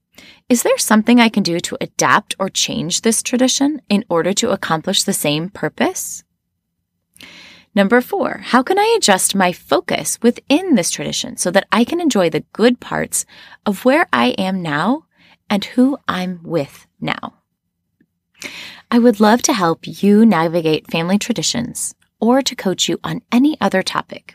is 0.49 0.63
there 0.63 0.79
something 0.79 1.19
I 1.19 1.29
can 1.29 1.43
do 1.43 1.60
to 1.60 1.77
adapt 1.79 2.36
or 2.39 2.49
change 2.49 3.01
this 3.01 3.21
tradition 3.21 3.83
in 3.89 4.03
order 4.10 4.33
to 4.33 4.49
accomplish 4.49 5.03
the 5.03 5.13
same 5.13 5.49
purpose? 5.49 6.23
Number 7.77 8.01
four, 8.01 8.39
how 8.43 8.63
can 8.63 8.79
I 8.79 8.95
adjust 8.97 9.35
my 9.35 9.51
focus 9.51 10.17
within 10.23 10.73
this 10.73 10.89
tradition 10.89 11.37
so 11.37 11.51
that 11.51 11.67
I 11.71 11.83
can 11.83 12.01
enjoy 12.01 12.27
the 12.31 12.43
good 12.51 12.79
parts 12.79 13.23
of 13.67 13.85
where 13.85 14.07
I 14.11 14.29
am 14.29 14.63
now 14.63 15.05
and 15.47 15.63
who 15.63 15.95
I'm 16.07 16.39
with 16.41 16.87
now? 16.99 17.35
I 18.89 18.97
would 18.97 19.19
love 19.19 19.43
to 19.43 19.53
help 19.53 19.81
you 19.83 20.25
navigate 20.25 20.89
family 20.89 21.19
traditions 21.19 21.93
or 22.19 22.41
to 22.41 22.55
coach 22.55 22.89
you 22.89 22.99
on 23.03 23.21
any 23.31 23.55
other 23.61 23.83
topic. 23.83 24.33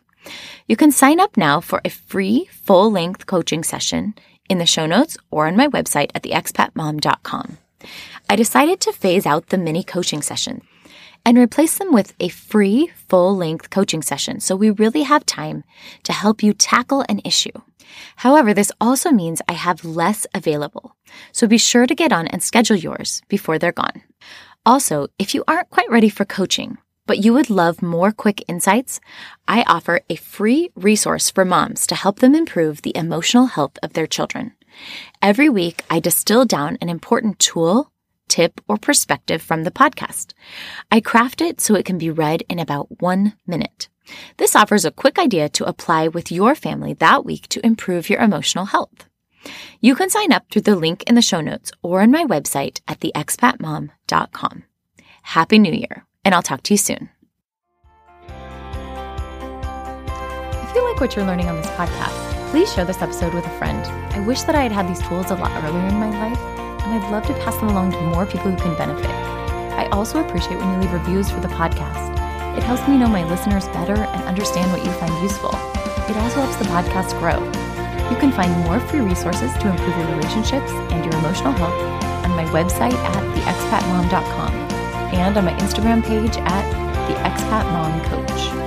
You 0.68 0.76
can 0.76 0.92
sign 0.92 1.18
up 1.18 1.36
now 1.36 1.60
for 1.60 1.80
a 1.84 1.90
free 1.90 2.48
full 2.52 2.92
length 2.92 3.26
coaching 3.26 3.64
session 3.64 4.14
in 4.48 4.58
the 4.58 4.66
show 4.66 4.86
notes 4.86 5.18
or 5.32 5.48
on 5.48 5.56
my 5.56 5.66
website 5.66 6.12
at 6.14 6.22
theexpatmom.com. 6.22 7.58
I 8.30 8.36
decided 8.36 8.80
to 8.82 8.92
phase 8.92 9.26
out 9.26 9.48
the 9.48 9.58
mini 9.58 9.82
coaching 9.82 10.22
session 10.22 10.62
and 11.24 11.38
replace 11.38 11.78
them 11.78 11.92
with 11.92 12.14
a 12.20 12.28
free 12.28 12.90
full 13.08 13.36
length 13.36 13.70
coaching 13.70 14.02
session 14.02 14.40
so 14.40 14.56
we 14.56 14.70
really 14.70 15.02
have 15.02 15.24
time 15.26 15.64
to 16.02 16.12
help 16.12 16.42
you 16.42 16.52
tackle 16.52 17.04
an 17.08 17.20
issue. 17.24 17.52
However, 18.16 18.54
this 18.54 18.72
also 18.80 19.10
means 19.10 19.42
I 19.48 19.52
have 19.52 19.84
less 19.84 20.26
available, 20.34 20.96
so 21.30 21.46
be 21.46 21.58
sure 21.58 21.86
to 21.86 21.94
get 21.94 22.12
on 22.12 22.26
and 22.26 22.42
schedule 22.42 22.76
yours 22.76 23.22
before 23.28 23.58
they're 23.58 23.72
gone. 23.72 24.02
Also, 24.64 25.08
if 25.18 25.34
you 25.34 25.44
aren't 25.46 25.70
quite 25.70 25.90
ready 25.90 26.08
for 26.08 26.24
coaching, 26.24 26.78
but 27.06 27.18
you 27.18 27.32
would 27.34 27.50
love 27.50 27.82
more 27.82 28.12
quick 28.12 28.44
insights, 28.48 29.00
I 29.48 29.64
offer 29.66 30.00
a 30.08 30.16
free 30.16 30.70
resource 30.74 31.30
for 31.30 31.44
moms 31.44 31.86
to 31.88 31.94
help 31.94 32.20
them 32.20 32.34
improve 32.34 32.82
the 32.82 32.96
emotional 32.96 33.46
health 33.46 33.78
of 33.82 33.92
their 33.92 34.06
children. 34.06 34.54
Every 35.20 35.48
week, 35.48 35.82
I 35.90 36.00
distill 36.00 36.44
down 36.44 36.78
an 36.80 36.88
important 36.88 37.38
tool 37.38 37.91
tip, 38.32 38.62
or 38.66 38.78
perspective 38.78 39.42
from 39.42 39.64
the 39.64 39.70
podcast. 39.70 40.32
I 40.90 41.00
craft 41.00 41.42
it 41.42 41.60
so 41.60 41.74
it 41.74 41.84
can 41.84 41.98
be 41.98 42.10
read 42.10 42.42
in 42.48 42.58
about 42.58 43.02
one 43.02 43.34
minute. 43.46 43.88
This 44.38 44.56
offers 44.56 44.86
a 44.86 44.90
quick 44.90 45.18
idea 45.18 45.50
to 45.50 45.68
apply 45.68 46.08
with 46.08 46.32
your 46.32 46.54
family 46.54 46.94
that 46.94 47.26
week 47.26 47.46
to 47.48 47.64
improve 47.64 48.08
your 48.08 48.20
emotional 48.20 48.64
health. 48.64 49.06
You 49.80 49.94
can 49.94 50.08
sign 50.08 50.32
up 50.32 50.44
through 50.50 50.62
the 50.62 50.76
link 50.76 51.02
in 51.06 51.14
the 51.14 51.22
show 51.22 51.42
notes 51.42 51.72
or 51.82 52.00
on 52.00 52.10
my 52.10 52.24
website 52.24 52.80
at 52.88 53.00
theexpatmom.com. 53.00 54.64
Happy 55.22 55.58
New 55.58 55.72
Year, 55.72 56.06
and 56.24 56.34
I'll 56.34 56.42
talk 56.42 56.62
to 56.64 56.74
you 56.74 56.78
soon. 56.78 57.10
If 60.64 60.74
you 60.74 60.88
like 60.88 61.00
what 61.00 61.14
you're 61.14 61.26
learning 61.26 61.50
on 61.50 61.56
this 61.56 61.66
podcast, 61.66 62.50
please 62.50 62.72
share 62.72 62.86
this 62.86 63.02
episode 63.02 63.34
with 63.34 63.44
a 63.44 63.58
friend. 63.58 63.84
I 64.16 64.20
wish 64.26 64.42
that 64.42 64.54
I 64.54 64.62
had 64.62 64.72
had 64.72 64.88
these 64.88 65.06
tools 65.06 65.30
a 65.30 65.34
lot 65.34 65.52
earlier 65.62 65.86
in 65.86 65.94
my 65.96 66.10
life 66.28 66.61
and 66.84 66.94
I'd 66.94 67.10
love 67.10 67.26
to 67.26 67.34
pass 67.34 67.56
them 67.56 67.68
along 67.68 67.92
to 67.92 68.00
more 68.02 68.26
people 68.26 68.50
who 68.50 68.56
can 68.56 68.76
benefit. 68.76 69.10
I 69.78 69.88
also 69.92 70.20
appreciate 70.24 70.58
when 70.58 70.72
you 70.72 70.78
leave 70.80 70.92
reviews 70.92 71.30
for 71.30 71.40
the 71.40 71.48
podcast. 71.48 72.12
It 72.56 72.62
helps 72.62 72.86
me 72.86 72.98
know 72.98 73.08
my 73.08 73.24
listeners 73.28 73.66
better 73.68 73.96
and 73.96 74.22
understand 74.24 74.70
what 74.72 74.84
you 74.84 74.92
find 74.92 75.12
useful. 75.22 75.54
It 76.10 76.16
also 76.16 76.42
helps 76.42 76.56
the 76.56 76.64
podcast 76.66 77.18
grow. 77.18 77.40
You 78.10 78.18
can 78.18 78.32
find 78.32 78.52
more 78.64 78.78
free 78.80 79.00
resources 79.00 79.52
to 79.54 79.70
improve 79.70 79.96
your 79.96 80.08
relationships 80.16 80.70
and 80.92 81.04
your 81.04 81.14
emotional 81.20 81.52
health 81.52 81.78
on 82.24 82.30
my 82.32 82.44
website 82.52 82.92
at 82.92 83.22
theexpatmom.com 83.36 84.52
and 85.14 85.36
on 85.36 85.44
my 85.44 85.54
Instagram 85.54 86.04
page 86.04 86.36
at 86.36 86.64
theexpatmomcoach. 87.08 88.61